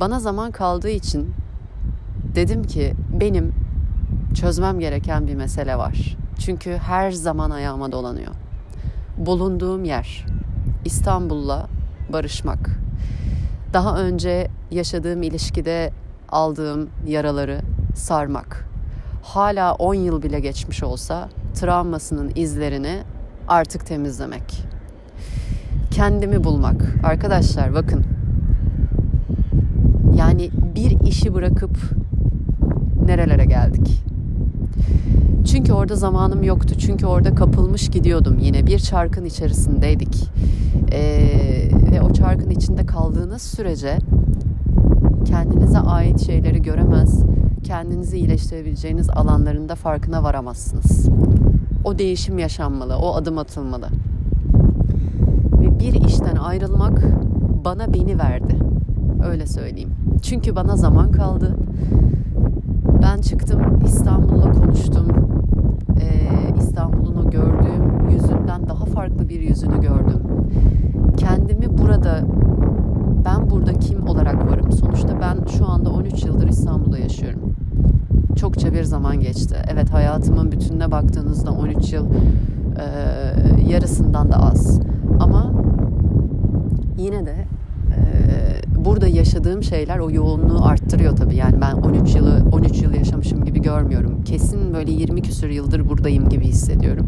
Bana 0.00 0.20
zaman 0.20 0.50
kaldığı 0.50 0.88
için 0.88 1.34
dedim 2.34 2.64
ki 2.64 2.94
benim 3.20 3.54
çözmem 4.34 4.80
gereken 4.80 5.26
bir 5.26 5.34
mesele 5.34 5.78
var. 5.78 6.16
Çünkü 6.38 6.76
her 6.76 7.10
zaman 7.10 7.50
ayağıma 7.50 7.92
dolanıyor. 7.92 8.32
Bulunduğum 9.16 9.84
yer 9.84 10.26
İstanbul'la 10.84 11.66
barışmak. 12.12 12.70
Daha 13.72 13.98
önce 13.98 14.48
yaşadığım 14.70 15.22
ilişkide 15.22 15.92
aldığım 16.28 16.88
yaraları 17.06 17.60
sarmak. 17.94 18.68
Hala 19.22 19.74
10 19.74 19.94
yıl 19.94 20.22
bile 20.22 20.40
geçmiş 20.40 20.82
olsa 20.82 21.28
travmasının 21.54 22.32
izlerini 22.34 23.02
artık 23.48 23.86
temizlemek. 23.86 24.64
Kendimi 25.90 26.44
bulmak. 26.44 26.96
Arkadaşlar 27.04 27.74
bakın. 27.74 28.04
Yani 30.16 30.50
bir 30.74 31.00
işi 31.00 31.34
bırakıp 31.34 31.78
nerelere 33.06 33.44
geldik? 33.44 34.02
Çünkü 35.46 35.72
orada 35.72 35.96
zamanım 35.96 36.42
yoktu. 36.42 36.74
Çünkü 36.78 37.06
orada 37.06 37.34
kapılmış 37.34 37.88
gidiyordum 37.88 38.38
yine. 38.40 38.66
Bir 38.66 38.78
çarkın 38.78 39.24
içerisindeydik. 39.24 40.30
Ee, 40.92 41.68
ve 41.92 42.00
o 42.02 42.12
çarkın 42.12 42.50
içinde 42.50 42.86
kaldığınız 42.86 43.42
sürece 43.42 43.98
kendinize 45.24 45.78
ait 45.78 46.26
şeyleri 46.26 46.62
göremez, 46.62 47.22
kendinizi 47.64 48.18
iyileştirebileceğiniz 48.18 49.10
alanlarında 49.10 49.74
farkına 49.74 50.22
varamazsınız. 50.22 51.08
O 51.86 51.98
değişim 51.98 52.38
yaşanmalı, 52.38 52.96
o 52.96 53.14
adım 53.14 53.38
atılmalı. 53.38 53.86
Ve 55.60 55.80
bir 55.80 55.94
işten 56.06 56.36
ayrılmak 56.36 57.02
bana 57.64 57.94
beni 57.94 58.18
verdi. 58.18 58.56
Öyle 59.30 59.46
söyleyeyim. 59.46 59.90
Çünkü 60.22 60.56
bana 60.56 60.76
zaman 60.76 61.12
kaldı. 61.12 61.56
Ben 63.02 63.20
çıktım 63.20 63.60
İstanbul'la 63.84 64.52
konuştum. 64.52 65.06
Ee, 66.00 66.54
İstanbul'un 66.58 67.16
o 67.26 67.30
gördüğüm 67.30 68.10
yüzünden 68.10 68.68
daha 68.68 68.84
farklı 68.84 69.28
bir 69.28 69.40
yüzünü 69.40 69.80
gördüm. 69.80 70.22
Kendimi 71.16 71.78
burada 71.78 72.20
ben 73.24 73.50
burada 73.50 73.72
kim 73.72 74.06
olarak 74.08 74.50
varım? 74.52 74.72
Sonuçta 74.72 75.20
ben 75.20 75.46
şu 75.58 75.68
anda 75.68 75.90
13 75.90 76.24
yıldır 76.24 76.48
İstanbul'da 76.48 76.98
yaşıyorum. 76.98 77.45
Çokça 78.36 78.72
bir 78.72 78.84
zaman 78.84 79.20
geçti. 79.20 79.56
Evet 79.72 79.90
hayatımın 79.90 80.52
bütününe 80.52 80.90
baktığınızda 80.90 81.50
13 81.50 81.92
yıl 81.92 82.06
e, 82.06 83.70
yarısından 83.70 84.32
da 84.32 84.36
az. 84.36 84.80
Ama 85.20 85.52
yine 86.98 87.26
de 87.26 87.34
e, 87.96 88.00
burada 88.84 89.06
yaşadığım 89.06 89.62
şeyler 89.62 89.98
o 89.98 90.10
yoğunluğu 90.10 90.64
arttırıyor 90.64 91.16
tabii. 91.16 91.36
Yani 91.36 91.60
ben 91.60 91.72
13 91.72 92.14
yılı 92.14 92.42
13 92.52 92.82
yıl 92.82 92.94
yaşamışım 92.94 93.44
gibi 93.44 93.62
görmüyorum. 93.62 94.24
Kesin 94.24 94.74
böyle 94.74 94.92
20 94.92 95.22
küsür 95.22 95.48
yıldır 95.48 95.88
buradayım 95.88 96.28
gibi 96.28 96.44
hissediyorum. 96.44 97.06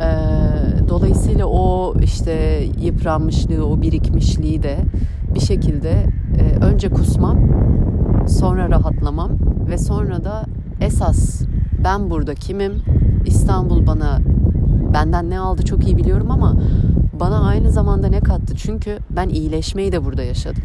E, 0.00 0.08
dolayısıyla 0.88 1.46
o 1.46 1.94
işte 2.02 2.64
yıpranmışlığı, 2.80 3.66
o 3.66 3.82
birikmişliği 3.82 4.62
de 4.62 4.76
bir 5.34 5.40
şekilde 5.40 6.06
e, 6.38 6.64
önce 6.64 6.88
kusmam, 6.88 7.38
sonra 8.28 8.70
rahatlamam 8.70 9.30
ve 9.70 9.78
sonra 9.78 10.24
da 10.24 10.44
esas 10.80 11.42
ben 11.84 12.10
burada 12.10 12.34
kimim? 12.34 12.72
İstanbul 13.26 13.86
bana 13.86 14.20
benden 14.94 15.30
ne 15.30 15.38
aldı 15.38 15.62
çok 15.64 15.86
iyi 15.86 15.96
biliyorum 15.96 16.30
ama 16.30 16.56
bana 17.20 17.46
aynı 17.46 17.70
zamanda 17.70 18.06
ne 18.08 18.20
kattı? 18.20 18.54
Çünkü 18.56 18.98
ben 19.10 19.28
iyileşmeyi 19.28 19.92
de 19.92 20.04
burada 20.04 20.22
yaşadım. 20.22 20.62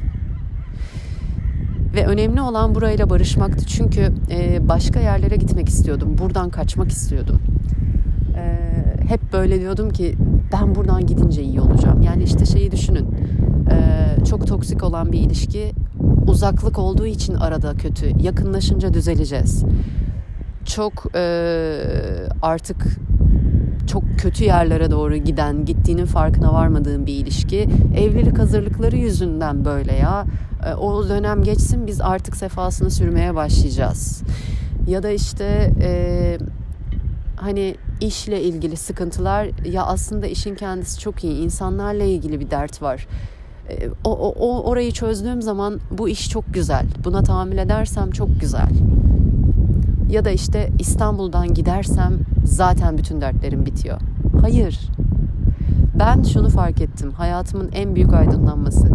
Ve 1.95 2.05
önemli 2.05 2.41
olan 2.41 2.75
burayla 2.75 3.09
barışmaktı. 3.09 3.65
Çünkü 3.65 4.13
e, 4.31 4.69
başka 4.69 4.99
yerlere 4.99 5.35
gitmek 5.35 5.69
istiyordum. 5.69 6.17
Buradan 6.17 6.49
kaçmak 6.49 6.91
istiyordum. 6.91 7.39
E, 8.37 8.57
hep 9.07 9.33
böyle 9.33 9.59
diyordum 9.59 9.89
ki 9.89 10.15
ben 10.53 10.75
buradan 10.75 11.07
gidince 11.07 11.43
iyi 11.43 11.61
olacağım. 11.61 12.01
Yani 12.01 12.23
işte 12.23 12.45
şeyi 12.45 12.71
düşünün. 12.71 13.05
E, 13.71 14.25
çok 14.25 14.47
toksik 14.47 14.83
olan 14.83 15.11
bir 15.11 15.19
ilişki 15.19 15.71
uzaklık 16.29 16.79
olduğu 16.79 17.05
için 17.05 17.33
arada 17.33 17.73
kötü. 17.73 18.23
Yakınlaşınca 18.23 18.93
düzeleceğiz. 18.93 19.63
Çok 20.65 21.15
e, 21.15 21.21
artık 22.41 22.77
çok 23.87 24.03
kötü 24.19 24.43
yerlere 24.43 24.91
doğru 24.91 25.15
giden, 25.15 25.65
gittiğinin 25.65 26.05
farkına 26.05 26.53
varmadığım 26.53 27.05
bir 27.05 27.13
ilişki. 27.13 27.69
Evlilik 27.97 28.37
hazırlıkları 28.37 28.97
yüzünden 28.97 29.65
böyle 29.65 29.95
ya. 29.95 30.25
E, 30.65 30.73
o 30.73 31.09
dönem 31.09 31.43
geçsin 31.43 31.87
biz 31.87 32.01
artık 32.01 32.35
sefasını 32.35 32.91
sürmeye 32.91 33.35
başlayacağız. 33.35 34.21
Ya 34.87 35.03
da 35.03 35.09
işte 35.09 35.73
e, 35.81 36.37
hani 37.35 37.75
işle 38.01 38.41
ilgili 38.41 38.77
sıkıntılar 38.77 39.47
ya 39.65 39.83
aslında 39.83 40.27
işin 40.27 40.55
kendisi 40.55 40.99
çok 40.99 41.23
iyi. 41.23 41.43
İnsanlarla 41.43 42.03
ilgili 42.03 42.39
bir 42.39 42.51
dert 42.51 42.81
var. 42.81 43.07
E, 43.69 43.89
o, 44.03 44.11
o, 44.29 44.63
orayı 44.63 44.91
çözdüğüm 44.91 45.41
zaman 45.41 45.79
bu 45.97 46.09
iş 46.09 46.29
çok 46.29 46.53
güzel. 46.53 46.85
Buna 47.03 47.23
tahammül 47.23 47.57
edersem 47.57 48.11
çok 48.11 48.41
güzel. 48.41 48.69
Ya 50.09 50.25
da 50.25 50.29
işte 50.29 50.69
İstanbul'dan 50.79 51.53
gidersem 51.53 52.13
zaten 52.43 52.97
bütün 52.97 53.21
dertlerim 53.21 53.65
bitiyor. 53.65 53.99
Hayır. 54.41 54.79
Ben 55.99 56.23
şunu 56.23 56.49
fark 56.49 56.81
ettim. 56.81 57.11
Hayatımın 57.11 57.69
en 57.73 57.95
büyük 57.95 58.13
aydınlanması. 58.13 58.87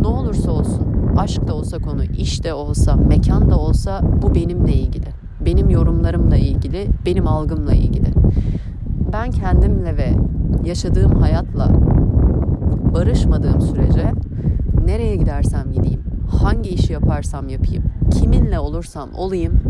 Ne 0.00 0.06
olursa 0.06 0.50
olsun, 0.50 0.86
aşk 1.16 1.48
da 1.48 1.54
olsa 1.54 1.78
konu, 1.78 2.04
iş 2.04 2.44
de 2.44 2.54
olsa, 2.54 2.96
mekan 2.96 3.50
da 3.50 3.58
olsa 3.58 4.00
bu 4.22 4.34
benimle 4.34 4.72
ilgili. 4.72 5.06
Benim 5.46 5.70
yorumlarımla 5.70 6.36
ilgili, 6.36 6.86
benim 7.06 7.26
algımla 7.26 7.74
ilgili. 7.74 8.06
Ben 9.12 9.30
kendimle 9.30 9.96
ve 9.96 10.12
yaşadığım 10.64 11.14
hayatla 11.14 11.68
barışmadığım 12.94 13.60
sürece 13.60 14.12
nereye 14.84 15.16
gidersem 15.16 15.72
gideyim, 15.72 16.02
hangi 16.42 16.70
işi 16.70 16.92
yaparsam 16.92 17.48
yapayım, 17.48 17.84
kiminle 18.10 18.58
olursam 18.58 19.08
olayım 19.14 19.62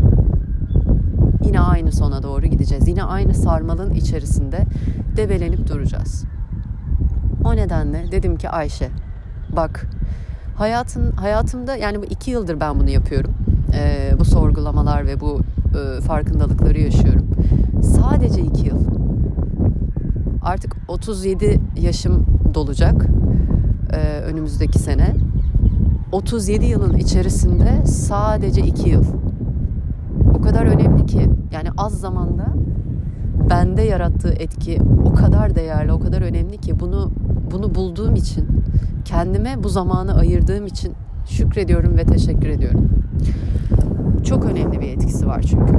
yine 1.45 1.59
aynı 1.59 1.91
sona 1.91 2.23
doğru 2.23 2.45
gideceğiz. 2.45 2.87
Yine 2.87 3.03
aynı 3.03 3.33
sarmalın 3.33 3.93
içerisinde 3.93 4.65
debelenip 5.17 5.69
duracağız. 5.69 6.23
O 7.45 7.55
nedenle 7.55 8.11
dedim 8.11 8.37
ki 8.37 8.49
Ayşe 8.49 8.89
bak 9.55 9.85
hayatın 10.55 11.11
hayatımda 11.11 11.75
yani 11.75 12.01
bu 12.01 12.05
iki 12.05 12.31
yıldır 12.31 12.59
ben 12.59 12.79
bunu 12.79 12.89
yapıyorum. 12.89 13.33
Ee, 13.73 14.11
bu 14.19 14.25
sorgulamalar 14.25 15.07
ve 15.07 15.19
bu 15.19 15.39
e, 15.39 16.01
farkındalıkları 16.01 16.79
yaşıyorum. 16.79 17.27
Sadece 17.81 18.41
iki 18.41 18.67
yıl. 18.67 18.85
Artık 20.43 20.75
37 20.87 21.59
yaşım 21.79 22.25
dolacak 22.53 23.05
e, 23.93 24.19
önümüzdeki 24.19 24.79
sene. 24.79 25.15
37 26.11 26.65
yılın 26.65 26.97
içerisinde 26.97 27.85
sadece 27.85 28.61
iki 28.61 28.89
yıl 28.89 29.03
kadar 30.43 30.65
önemli 30.65 31.05
ki 31.05 31.29
yani 31.51 31.69
az 31.77 31.99
zamanda 31.99 32.45
bende 33.49 33.81
yarattığı 33.81 34.33
etki 34.33 34.81
o 35.05 35.13
kadar 35.13 35.55
değerli, 35.55 35.91
o 35.91 35.99
kadar 35.99 36.21
önemli 36.21 36.57
ki 36.57 36.79
bunu 36.79 37.11
bunu 37.51 37.75
bulduğum 37.75 38.15
için, 38.15 38.47
kendime 39.05 39.63
bu 39.63 39.69
zamanı 39.69 40.15
ayırdığım 40.15 40.65
için 40.65 40.93
şükrediyorum 41.29 41.97
ve 41.97 42.05
teşekkür 42.05 42.49
ediyorum. 42.49 42.89
Çok 44.23 44.45
önemli 44.45 44.81
bir 44.81 44.87
etkisi 44.87 45.27
var 45.27 45.41
çünkü. 45.41 45.73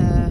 Ee, 0.00 0.28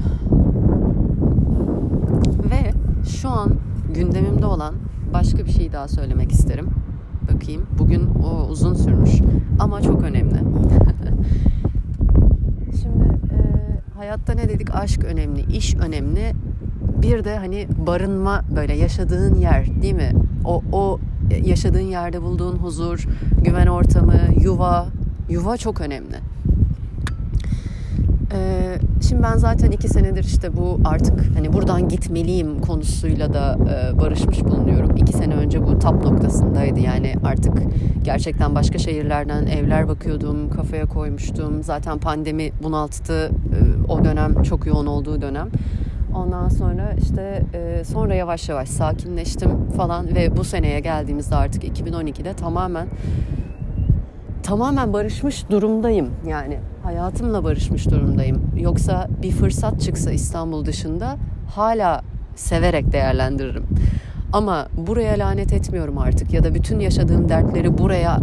ve 2.49 2.71
şu 3.09 3.29
an 3.29 3.51
gündemimde 3.93 4.45
olan 4.45 4.75
başka 5.13 5.45
bir 5.45 5.51
şey 5.51 5.73
daha 5.73 5.87
söylemek 5.87 6.31
isterim. 6.31 6.67
Bakayım. 7.33 7.65
Bugün 7.79 8.09
o 8.23 8.47
uzun 8.47 8.73
sürmüş 8.73 9.21
ama 9.59 9.81
çok 9.81 10.03
önemli. 10.03 10.35
hayatta 13.97 14.33
ne 14.33 14.49
dedik? 14.49 14.75
Aşk 14.75 15.03
önemli, 15.03 15.57
iş 15.57 15.75
önemli. 15.75 16.33
Bir 17.01 17.23
de 17.23 17.37
hani 17.37 17.67
barınma 17.87 18.41
böyle 18.55 18.73
yaşadığın 18.73 19.35
yer 19.35 19.81
değil 19.81 19.93
mi? 19.93 20.11
O, 20.45 20.63
o 20.71 20.99
yaşadığın 21.45 21.79
yerde 21.79 22.21
bulduğun 22.21 22.55
huzur, 22.55 23.07
güven 23.43 23.67
ortamı, 23.67 24.19
yuva. 24.41 24.87
Yuva 25.29 25.57
çok 25.57 25.81
önemli. 25.81 26.15
Ee, 28.33 28.77
şimdi 29.09 29.23
ben 29.23 29.37
zaten 29.37 29.71
iki 29.71 29.87
senedir 29.87 30.23
işte 30.23 30.57
bu 30.57 30.79
artık 30.85 31.35
hani 31.35 31.53
buradan 31.53 31.89
gitmeliyim 31.89 32.61
konusuyla 32.61 33.33
da 33.33 33.57
e, 33.69 33.99
barışmış 33.99 34.43
bulunuyorum. 34.43 34.95
İki 34.97 35.13
sene 35.13 35.35
önce 35.35 35.67
bu 35.67 35.79
tap 35.79 36.03
noktasındaydı 36.03 36.79
yani 36.79 37.13
artık 37.23 37.53
gerçekten 38.03 38.55
başka 38.55 38.77
şehirlerden 38.77 39.45
evler 39.45 39.87
bakıyordum, 39.87 40.49
kafaya 40.49 40.85
koymuştum. 40.85 41.63
Zaten 41.63 41.97
pandemi 41.97 42.51
bunalttı 42.63 43.31
e, 43.31 43.91
o 43.91 44.05
dönem 44.05 44.43
çok 44.43 44.65
yoğun 44.65 44.85
olduğu 44.85 45.21
dönem. 45.21 45.47
Ondan 46.15 46.49
sonra 46.49 46.93
işte 47.01 47.43
e, 47.53 47.83
sonra 47.83 48.15
yavaş 48.15 48.49
yavaş 48.49 48.69
sakinleştim 48.69 49.51
falan 49.77 50.15
ve 50.15 50.37
bu 50.37 50.43
seneye 50.43 50.79
geldiğimizde 50.79 51.35
artık 51.35 51.63
2012'de 51.63 52.33
tamamen 52.33 52.87
tamamen 54.43 54.93
barışmış 54.93 55.49
durumdayım. 55.49 56.09
Yani 56.27 56.59
hayatımla 56.87 57.43
barışmış 57.43 57.91
durumdayım. 57.91 58.41
Yoksa 58.57 59.07
bir 59.21 59.31
fırsat 59.31 59.81
çıksa 59.81 60.11
İstanbul 60.11 60.65
dışında 60.65 61.15
hala 61.55 62.01
severek 62.35 62.91
değerlendiririm. 62.91 63.63
Ama 64.33 64.67
buraya 64.77 65.19
lanet 65.19 65.53
etmiyorum 65.53 65.97
artık 65.97 66.33
ya 66.33 66.43
da 66.43 66.55
bütün 66.55 66.79
yaşadığım 66.79 67.29
dertleri 67.29 67.77
buraya 67.77 68.19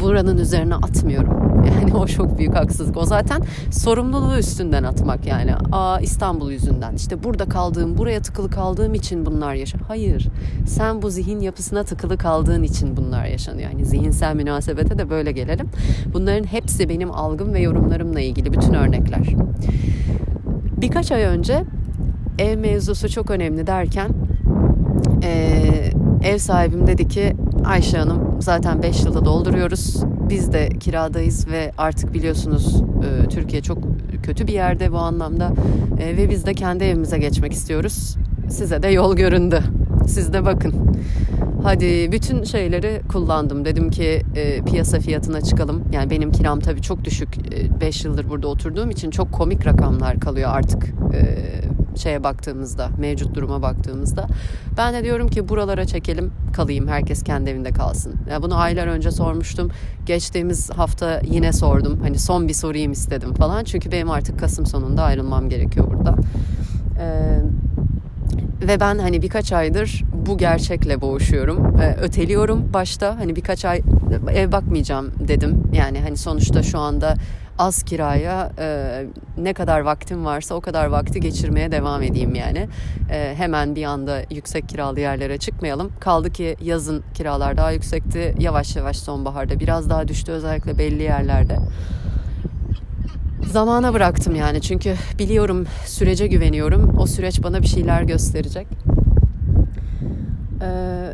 buranın 0.00 0.38
üzerine 0.38 0.74
atmıyorum. 0.74 1.46
Yani 1.66 1.94
o 1.94 2.06
çok 2.06 2.38
büyük 2.38 2.54
haksızlık. 2.54 2.96
O 2.96 3.04
zaten 3.04 3.42
sorumluluğu 3.70 4.38
üstünden 4.38 4.82
atmak 4.82 5.26
yani. 5.26 5.54
Aa 5.72 6.00
İstanbul 6.00 6.50
yüzünden. 6.50 6.94
İşte 6.94 7.24
burada 7.24 7.44
kaldığım, 7.44 7.98
buraya 7.98 8.22
tıkılı 8.22 8.50
kaldığım 8.50 8.94
için 8.94 9.26
bunlar 9.26 9.54
yaşa. 9.54 9.78
Hayır. 9.88 10.28
Sen 10.66 11.02
bu 11.02 11.10
zihin 11.10 11.40
yapısına 11.40 11.84
tıkılı 11.84 12.18
kaldığın 12.18 12.62
için 12.62 12.96
bunlar 12.96 13.24
yaşanıyor. 13.24 13.70
Yani 13.70 13.84
zihinsel 13.84 14.34
münasebete 14.36 14.98
de 14.98 15.10
böyle 15.10 15.32
gelelim. 15.32 15.68
Bunların 16.14 16.44
hepsi 16.44 16.88
benim 16.88 17.10
algım 17.10 17.54
ve 17.54 17.60
yorumlarımla 17.60 18.20
ilgili 18.20 18.52
bütün 18.52 18.74
örnekler. 18.74 19.26
Birkaç 20.76 21.12
ay 21.12 21.22
önce 21.22 21.64
ev 22.38 22.58
mevzusu 22.58 23.08
çok 23.08 23.30
önemli 23.30 23.66
derken 23.66 24.10
e, 25.22 25.62
ev 26.22 26.38
sahibim 26.38 26.86
dedi 26.86 27.08
ki 27.08 27.36
Ayşe 27.66 27.98
Hanım 27.98 28.36
zaten 28.40 28.82
5 28.82 29.04
yılı 29.04 29.24
dolduruyoruz. 29.24 30.02
Biz 30.28 30.52
de 30.52 30.68
kiradayız 30.68 31.48
ve 31.48 31.72
artık 31.78 32.14
biliyorsunuz 32.14 32.82
e, 33.02 33.28
Türkiye 33.28 33.62
çok 33.62 33.78
kötü 34.22 34.46
bir 34.46 34.52
yerde 34.52 34.92
bu 34.92 34.98
anlamda 34.98 35.52
e, 36.00 36.16
ve 36.16 36.30
biz 36.30 36.46
de 36.46 36.54
kendi 36.54 36.84
evimize 36.84 37.18
geçmek 37.18 37.52
istiyoruz. 37.52 38.16
Size 38.48 38.82
de 38.82 38.88
yol 38.88 39.16
göründü. 39.16 39.60
Siz 40.06 40.32
de 40.32 40.44
bakın. 40.44 40.74
Hadi 41.62 42.12
bütün 42.12 42.44
şeyleri 42.44 43.00
kullandım. 43.08 43.64
Dedim 43.64 43.90
ki 43.90 44.22
e, 44.36 44.64
piyasa 44.64 44.98
fiyatına 44.98 45.40
çıkalım. 45.40 45.84
Yani 45.92 46.10
benim 46.10 46.32
kiram 46.32 46.60
tabii 46.60 46.82
çok 46.82 47.04
düşük. 47.04 47.28
5 47.80 48.04
e, 48.04 48.08
yıldır 48.08 48.28
burada 48.28 48.48
oturduğum 48.48 48.90
için 48.90 49.10
çok 49.10 49.32
komik 49.32 49.66
rakamlar 49.66 50.20
kalıyor 50.20 50.50
artık. 50.52 50.84
E, 51.14 51.46
şeye 51.96 52.24
baktığımızda, 52.24 52.88
mevcut 52.98 53.34
duruma 53.34 53.62
baktığımızda. 53.62 54.26
Ben 54.76 54.94
de 54.94 55.04
diyorum 55.04 55.28
ki 55.28 55.48
buralara 55.48 55.84
çekelim, 55.84 56.32
kalayım. 56.52 56.88
Herkes 56.88 57.22
kendi 57.22 57.50
evinde 57.50 57.70
kalsın. 57.70 58.14
Ya 58.30 58.42
bunu 58.42 58.58
aylar 58.58 58.86
önce 58.86 59.10
sormuştum. 59.10 59.70
Geçtiğimiz 60.06 60.70
hafta 60.70 61.20
yine 61.30 61.52
sordum. 61.52 61.98
Hani 62.02 62.18
son 62.18 62.48
bir 62.48 62.54
sorayım 62.54 62.92
istedim 62.92 63.34
falan. 63.34 63.64
Çünkü 63.64 63.92
benim 63.92 64.10
artık 64.10 64.38
Kasım 64.38 64.66
sonunda 64.66 65.02
ayrılmam 65.02 65.48
gerekiyor 65.48 65.86
burada. 65.90 66.16
Ee, 67.00 67.38
ve 68.68 68.80
ben 68.80 68.98
hani 68.98 69.22
birkaç 69.22 69.52
aydır 69.52 70.02
bu 70.26 70.38
gerçekle 70.38 71.00
boğuşuyorum. 71.00 71.80
Ee, 71.80 71.96
öteliyorum 72.00 72.72
başta. 72.74 73.18
Hani 73.18 73.36
birkaç 73.36 73.64
ay 73.64 73.82
ev 74.32 74.52
bakmayacağım 74.52 75.12
dedim. 75.28 75.62
Yani 75.72 76.00
hani 76.00 76.16
sonuçta 76.16 76.62
şu 76.62 76.78
anda 76.78 77.14
az 77.58 77.82
kiraya 77.82 78.52
e, 78.58 79.04
ne 79.38 79.54
kadar 79.54 79.80
vaktim 79.80 80.24
varsa 80.24 80.54
o 80.54 80.60
kadar 80.60 80.86
vakti 80.86 81.20
geçirmeye 81.20 81.72
devam 81.72 82.02
edeyim 82.02 82.34
yani. 82.34 82.68
E, 83.10 83.34
hemen 83.36 83.76
bir 83.76 83.84
anda 83.84 84.22
yüksek 84.30 84.68
kiralı 84.68 85.00
yerlere 85.00 85.38
çıkmayalım. 85.38 85.92
Kaldı 86.00 86.32
ki 86.32 86.56
yazın 86.60 87.04
kiralar 87.14 87.56
daha 87.56 87.70
yüksekti. 87.70 88.34
Yavaş 88.38 88.76
yavaş 88.76 88.96
sonbaharda 88.96 89.60
biraz 89.60 89.90
daha 89.90 90.08
düştü 90.08 90.32
özellikle 90.32 90.78
belli 90.78 91.02
yerlerde. 91.02 91.56
Zamana 93.52 93.94
bıraktım 93.94 94.34
yani 94.34 94.60
çünkü 94.60 94.94
biliyorum 95.18 95.66
sürece 95.86 96.26
güveniyorum. 96.26 96.98
O 96.98 97.06
süreç 97.06 97.42
bana 97.42 97.62
bir 97.62 97.66
şeyler 97.66 98.02
gösterecek. 98.02 98.66
Ee, 100.62 101.12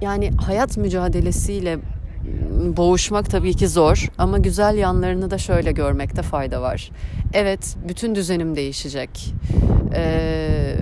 yani 0.00 0.30
hayat 0.30 0.76
mücadelesiyle 0.76 1.78
boğuşmak 2.76 3.30
tabii 3.30 3.54
ki 3.54 3.68
zor 3.68 4.08
ama 4.18 4.38
güzel 4.38 4.76
yanlarını 4.76 5.30
da 5.30 5.38
şöyle 5.38 5.72
görmekte 5.72 6.22
fayda 6.22 6.62
var. 6.62 6.90
Evet, 7.32 7.76
bütün 7.88 8.14
düzenim 8.14 8.56
değişecek. 8.56 9.34
Ee, 9.94 10.74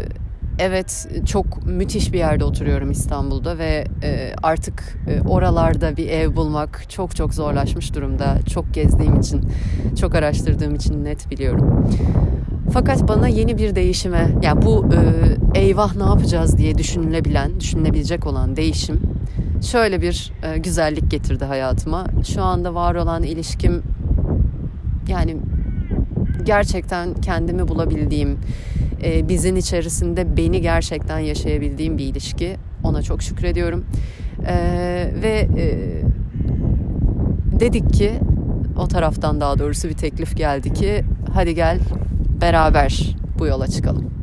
evet, 0.59 1.09
çok 1.27 1.67
müthiş 1.67 2.13
bir 2.13 2.19
yerde 2.19 2.45
oturuyorum 2.45 2.91
İstanbul'da 2.91 3.59
ve 3.59 3.85
e, 4.03 4.33
artık 4.43 4.99
e, 5.09 5.29
oralarda 5.29 5.97
bir 5.97 6.09
ev 6.09 6.37
bulmak 6.37 6.85
çok 6.89 7.17
çok 7.17 7.35
zorlaşmış 7.35 7.95
durumda. 7.95 8.39
Çok 8.55 8.75
gezdiğim 8.75 9.21
için, 9.21 9.45
çok 10.01 10.15
araştırdığım 10.15 10.75
için 10.75 11.05
net 11.05 11.31
biliyorum. 11.31 11.87
Fakat 12.73 13.09
bana 13.09 13.29
yeni 13.29 13.59
bir 13.59 13.75
değişime, 13.75 14.29
yani 14.43 14.63
bu 14.63 14.87
e, 15.55 15.61
eyvah 15.61 15.97
ne 15.97 16.03
yapacağız 16.03 16.59
diye 16.59 16.79
düşünülebilen, 16.79 17.61
düşünülebilecek 17.61 18.27
olan 18.27 18.57
değişim 18.57 19.01
şöyle 19.63 20.03
bir 20.03 20.33
e, 20.43 20.59
güzellik 20.59 21.11
getirdi 21.11 21.45
hayatıma. 21.45 22.07
Şu 22.35 22.43
anda 22.43 22.75
var 22.75 22.95
olan 22.95 23.23
ilişkim 23.23 23.83
yani 25.09 25.37
gerçekten 26.45 27.15
kendimi 27.15 27.69
bulabildiğim, 27.69 28.39
e, 29.05 29.29
bizin 29.29 29.57
içerisinde 29.57 30.37
beni 30.37 30.61
gerçekten 30.61 31.19
yaşayabildiğim 31.19 31.99
bir 31.99 32.05
ilişki. 32.05 32.57
Ona 32.85 33.03
çok 33.03 33.23
şükrediyorum. 33.23 33.85
E, 34.47 34.55
ve 35.23 35.49
e, 35.59 35.67
dedik 37.61 37.93
ki 37.93 38.13
o 38.79 38.89
taraftan 38.89 39.41
daha 39.41 39.59
doğrusu 39.59 39.89
bir 39.89 39.95
teklif 39.95 40.37
geldi 40.37 40.73
ki 40.73 41.05
hadi 41.35 41.55
gel 41.55 41.79
beraber 42.41 43.17
bu 43.39 43.47
yola 43.47 43.67
çıkalım. 43.67 44.20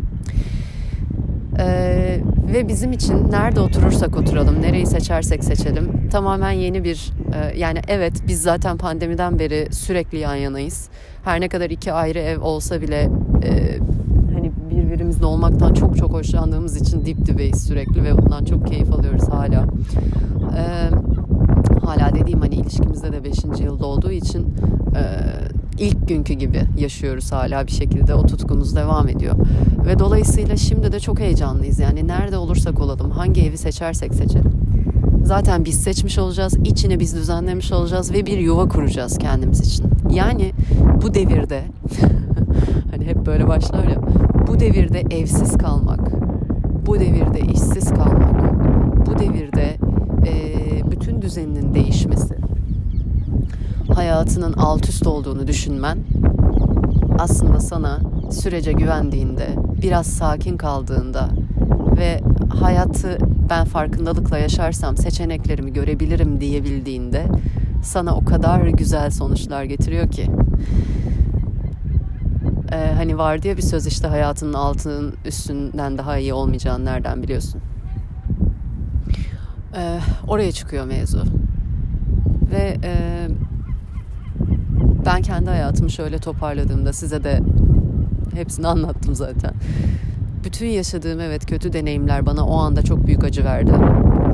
Ee, 1.59 2.19
ve 2.53 2.67
bizim 2.67 2.91
için 2.91 3.31
nerede 3.31 3.59
oturursak 3.59 4.17
oturalım, 4.17 4.61
nereyi 4.61 4.85
seçersek 4.85 5.43
seçelim 5.43 6.09
tamamen 6.11 6.51
yeni 6.51 6.83
bir 6.83 7.11
e, 7.33 7.57
yani 7.57 7.79
evet 7.87 8.13
biz 8.27 8.41
zaten 8.41 8.77
pandemiden 8.77 9.39
beri 9.39 9.67
sürekli 9.71 10.17
yan 10.17 10.35
yanayız. 10.35 10.89
Her 11.23 11.41
ne 11.41 11.49
kadar 11.49 11.69
iki 11.69 11.93
ayrı 11.93 12.19
ev 12.19 12.41
olsa 12.41 12.81
bile 12.81 13.09
e, 13.43 13.77
hani 14.33 14.51
birbirimizle 14.71 15.25
olmaktan 15.25 15.73
çok 15.73 15.97
çok 15.97 16.13
hoşlandığımız 16.13 16.81
için 16.81 17.05
dip 17.05 17.25
dibeyiz 17.25 17.67
sürekli 17.67 18.03
ve 18.03 18.17
bundan 18.17 18.45
çok 18.45 18.67
keyif 18.67 18.91
alıyoruz 18.93 19.29
hala. 19.29 19.65
E, 20.57 20.63
hala 21.85 22.15
dediğim 22.15 22.41
hani 22.41 22.55
ilişkimizde 22.55 23.11
de 23.11 23.23
5. 23.23 23.37
yılda 23.59 23.85
olduğu 23.85 24.11
için 24.11 24.55
e, 24.95 25.03
ilk 25.79 26.07
günkü 26.07 26.33
gibi 26.33 26.61
yaşıyoruz 26.77 27.31
hala 27.31 27.67
bir 27.67 27.71
şekilde 27.71 28.13
o 28.13 28.25
tutkumuz 28.25 28.75
devam 28.75 29.09
ediyor. 29.09 29.35
Ve 29.87 29.99
dolayısıyla 29.99 30.57
şimdi 30.57 30.91
de 30.91 30.99
çok 30.99 31.19
heyecanlıyız. 31.19 31.79
Yani 31.79 32.07
nerede 32.07 32.37
olursak 32.37 32.79
olalım, 32.79 33.11
hangi 33.11 33.41
evi 33.41 33.57
seçersek 33.57 34.13
seçelim. 34.13 34.51
Zaten 35.23 35.65
biz 35.65 35.83
seçmiş 35.83 36.17
olacağız, 36.17 36.53
içini 36.63 36.99
biz 36.99 37.15
düzenlemiş 37.15 37.71
olacağız 37.71 38.13
ve 38.13 38.25
bir 38.25 38.37
yuva 38.37 38.67
kuracağız 38.67 39.17
kendimiz 39.17 39.59
için. 39.59 39.85
Yani 40.11 40.51
bu 41.01 41.13
devirde 41.13 41.61
hani 42.91 43.05
hep 43.05 43.25
böyle 43.25 43.47
başlar 43.47 43.83
ya 43.83 44.01
bu 44.47 44.59
devirde 44.59 45.03
evsiz 45.11 45.57
kalmak, 45.57 45.99
bu 46.85 46.99
devirde 46.99 47.39
işsiz 47.39 47.89
kalmak, 47.89 48.41
bu 49.05 49.19
devirde 49.19 49.75
e, 50.27 50.91
bütün 50.91 51.21
düzeninin 51.21 51.73
değişmesi, 51.73 52.35
hayatının 53.97 54.53
alt 54.53 54.89
üst 54.89 55.07
olduğunu 55.07 55.47
düşünmen 55.47 55.97
aslında 57.19 57.59
sana 57.59 57.99
sürece 58.31 58.71
güvendiğinde, 58.71 59.47
biraz 59.81 60.07
sakin 60.07 60.57
kaldığında 60.57 61.29
ve 61.97 62.21
hayatı 62.59 63.17
ben 63.49 63.65
farkındalıkla 63.65 64.37
yaşarsam 64.37 64.97
seçeneklerimi 64.97 65.73
görebilirim 65.73 66.41
diyebildiğinde 66.41 67.25
sana 67.83 68.15
o 68.15 68.25
kadar 68.25 68.61
güzel 68.67 69.11
sonuçlar 69.11 69.63
getiriyor 69.63 70.11
ki. 70.11 70.31
Ee, 72.71 72.93
hani 72.97 73.17
var 73.17 73.41
diye 73.41 73.57
bir 73.57 73.61
söz 73.61 73.87
işte 73.87 74.07
hayatının 74.07 74.53
altının 74.53 75.15
üstünden 75.25 75.97
daha 75.97 76.17
iyi 76.17 76.33
olmayacağını 76.33 76.85
nereden 76.85 77.23
biliyorsun? 77.23 77.61
Ee, 79.77 79.99
oraya 80.27 80.51
çıkıyor 80.51 80.85
mevzu. 80.85 81.23
Ve 82.51 82.77
e, 82.83 83.27
ben 85.07 85.21
kendi 85.21 85.49
hayatımı 85.49 85.89
şöyle 85.89 86.17
toparladığımda 86.17 86.93
size 86.93 87.23
de 87.23 87.39
hepsini 88.35 88.67
anlattım 88.67 89.15
zaten. 89.15 89.51
Bütün 90.45 90.67
yaşadığım 90.67 91.19
evet 91.19 91.45
kötü 91.45 91.73
deneyimler 91.73 92.25
bana 92.25 92.45
o 92.45 92.57
anda 92.57 92.81
çok 92.81 93.07
büyük 93.07 93.23
acı 93.23 93.43
verdi. 93.43 93.71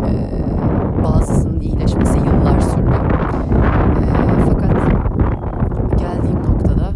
Ee, 0.08 1.04
bazısının 1.04 1.60
iyileşmesi 1.60 2.18
yıllar 2.18 2.60
sürdü. 2.60 2.96
Ee, 4.00 4.46
fakat 4.50 4.90
geldiğim 6.00 6.44
noktada 6.44 6.92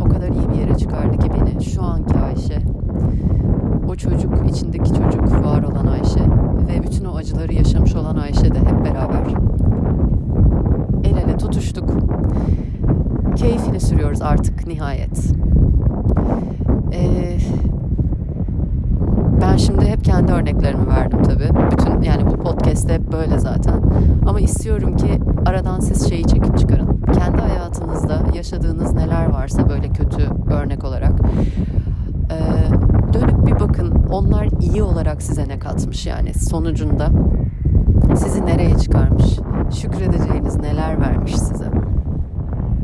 o 0.00 0.08
kadar 0.08 0.28
iyi 0.28 0.50
bir 0.50 0.58
yere 0.60 0.78
çıkardı 0.78 1.18
ki 1.18 1.30
beni 1.30 1.64
şu 1.64 1.82
anki 1.82 2.18
Ayşe, 2.18 2.62
o 3.88 3.94
çocuk 3.94 4.50
içindeki 4.50 4.88
çocuk 4.94 5.44
var 5.44 5.62
olan 5.62 5.86
Ayşe 5.86 6.24
ve 6.68 6.82
bütün 6.82 7.04
o 7.04 7.16
acıları 7.16 7.54
yaşamış 7.54 7.94
olan 7.94 8.16
Ayşe 8.16 8.54
de 8.54 8.58
hep 8.58 8.84
beraber 8.84 9.26
el 11.06 11.16
ele 11.16 11.36
tutuştuk. 11.36 11.90
Keyfini 13.36 13.80
sürüyoruz 13.80 14.22
artık 14.22 14.66
nihayet. 14.66 15.32
Ee, 16.92 17.38
ben 19.40 19.56
şimdi 19.56 19.86
hep 19.86 20.04
kendi 20.04 20.32
örneklerimi 20.32 20.88
verdim 20.88 21.22
tabii. 21.22 21.48
Bütün 21.70 22.02
yani 22.02 22.26
bu 22.26 22.36
podcast'te 22.36 22.94
hep 22.94 23.12
böyle 23.12 23.38
zaten. 23.38 23.82
Ama 24.26 24.40
istiyorum 24.40 24.96
ki 24.96 25.20
aradan 25.46 25.80
siz 25.80 26.08
şeyi 26.08 26.24
çekip 26.24 26.58
çıkarın. 26.58 27.00
Kendi 27.18 27.38
hayatınızda 27.38 28.20
yaşadığınız 28.46 28.92
neler 28.92 29.30
varsa 29.30 29.68
böyle 29.68 29.88
kötü 29.88 30.30
örnek 30.50 30.84
olarak 30.84 31.12
e, 32.30 32.38
dönüp 33.12 33.46
bir 33.46 33.60
bakın 33.60 33.94
onlar 34.10 34.48
iyi 34.60 34.82
olarak 34.82 35.22
size 35.22 35.48
ne 35.48 35.58
katmış 35.58 36.06
yani 36.06 36.34
sonucunda. 36.34 37.08
Sizi 38.16 38.46
nereye 38.46 38.78
çıkarmış? 38.78 39.24
Şükredeceğiniz 39.80 40.56
neler 40.56 41.00
vermiş 41.00 41.36
size? 41.36 41.70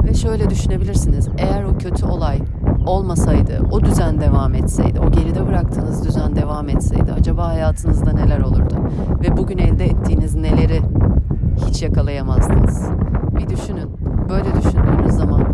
Ve 0.05 0.15
şöyle 0.15 0.51
düşünebilirsiniz. 0.51 1.29
Eğer 1.39 1.65
o 1.65 1.79
kötü 1.79 2.07
olay 2.07 2.39
olmasaydı 2.87 3.61
o 3.71 3.81
düzen 3.81 4.21
devam 4.21 4.55
etseydi 4.55 5.01
o 5.01 5.13
geride 5.13 5.47
bıraktığınız 5.47 6.05
düzen 6.07 6.37
devam 6.37 6.69
etseydi 6.69 7.13
acaba 7.13 7.49
hayatınızda 7.49 8.13
neler 8.13 8.41
olurdu? 8.41 8.75
Ve 9.23 9.37
bugün 9.37 9.59
elde 9.59 9.85
ettiğiniz 9.85 10.35
neleri 10.35 10.81
hiç 11.67 11.83
yakalayamazdınız 11.83 12.89
bir 13.39 13.49
düşünün. 13.49 13.91
Böyle 14.29 14.57
düşündüğünüz 14.57 15.13
zaman 15.13 15.53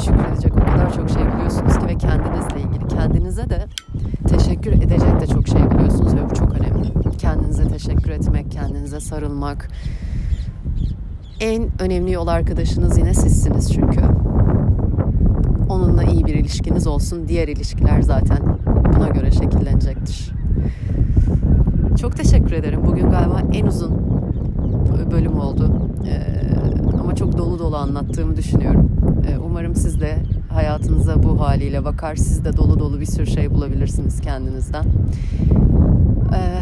şükredecek 0.00 0.52
o 0.56 0.60
kadar 0.60 0.92
çok 0.94 1.10
şey 1.10 1.22
biliyorsunuz 1.32 1.78
ki 1.78 1.86
ve 1.86 1.98
kendinizle 1.98 2.60
ilgili 2.60 2.88
kendinize 3.30 3.50
de 3.50 3.66
teşekkür 4.28 4.72
edecek 4.72 5.20
de 5.20 5.26
çok 5.26 5.48
şey 5.48 5.70
biliyorsunuz 5.70 6.14
ve 6.14 6.30
bu 6.30 6.34
çok 6.34 6.52
önemli. 6.60 7.16
Kendinize 7.18 7.68
teşekkür 7.68 8.10
etmek, 8.10 8.50
kendinize 8.50 9.00
sarılmak. 9.00 9.68
En 11.40 11.68
önemli 11.80 12.12
yol 12.12 12.26
arkadaşınız 12.26 12.98
yine 12.98 13.14
sizsiniz 13.14 13.72
çünkü. 13.72 14.00
Onunla 15.68 16.02
iyi 16.02 16.24
bir 16.24 16.34
ilişkiniz 16.34 16.86
olsun. 16.86 17.28
Diğer 17.28 17.48
ilişkiler 17.48 18.02
zaten 18.02 18.38
buna 18.96 19.08
göre 19.08 19.30
şekillenecektir. 19.30 20.32
Çok 22.00 22.16
teşekkür 22.16 22.52
ederim. 22.52 22.80
Bugün 22.86 23.10
galiba 23.10 23.42
en 23.52 23.66
uzun 23.66 23.90
bölüm 25.10 25.38
oldu. 25.38 25.90
Ee, 26.06 27.00
ama 27.00 27.14
çok 27.14 27.38
dolu 27.38 27.58
dolu 27.58 27.76
anlattığımı 27.76 28.36
düşünüyorum. 28.36 28.90
Ee, 29.28 29.38
umarım 29.38 29.74
siz 29.74 30.00
de 30.00 30.16
hayatınıza 30.54 31.22
bu 31.22 31.40
haliyle 31.40 31.84
bakar. 31.84 32.16
Siz 32.16 32.44
de 32.44 32.56
dolu 32.56 32.78
dolu 32.78 33.00
bir 33.00 33.06
sürü 33.06 33.26
şey 33.26 33.50
bulabilirsiniz 33.50 34.20
kendinizden. 34.20 34.84
Ee, 36.34 36.60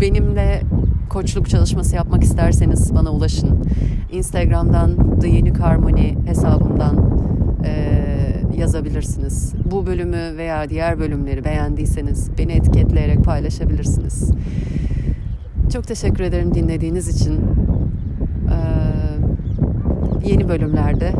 benimle 0.00 0.62
koçluk 1.08 1.48
çalışması 1.48 1.96
yapmak 1.96 2.22
isterseniz 2.22 2.94
bana 2.94 3.10
ulaşın. 3.10 3.64
Instagram'dan 4.12 5.18
The 5.20 5.28
Unique 5.28 5.62
Harmony 5.62 6.14
hesabımdan 6.26 7.10
e, 7.64 8.02
yazabilirsiniz. 8.56 9.54
Bu 9.70 9.86
bölümü 9.86 10.36
veya 10.36 10.68
diğer 10.68 10.98
bölümleri 10.98 11.44
beğendiyseniz 11.44 12.30
beni 12.38 12.52
etiketleyerek 12.52 13.24
paylaşabilirsiniz. 13.24 14.30
Çok 15.72 15.86
teşekkür 15.86 16.24
ederim 16.24 16.54
dinlediğiniz 16.54 17.20
için. 17.20 17.40
Yeni 20.26 20.48
bölümlerde 20.48 21.12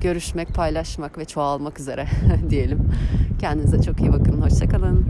görüşmek, 0.00 0.48
paylaşmak 0.48 1.18
ve 1.18 1.24
çoğalmak 1.24 1.80
üzere 1.80 2.06
diyelim. 2.50 2.78
Kendinize 3.40 3.82
çok 3.82 4.00
iyi 4.00 4.12
bakın. 4.12 4.42
Hoşçakalın. 4.42 5.06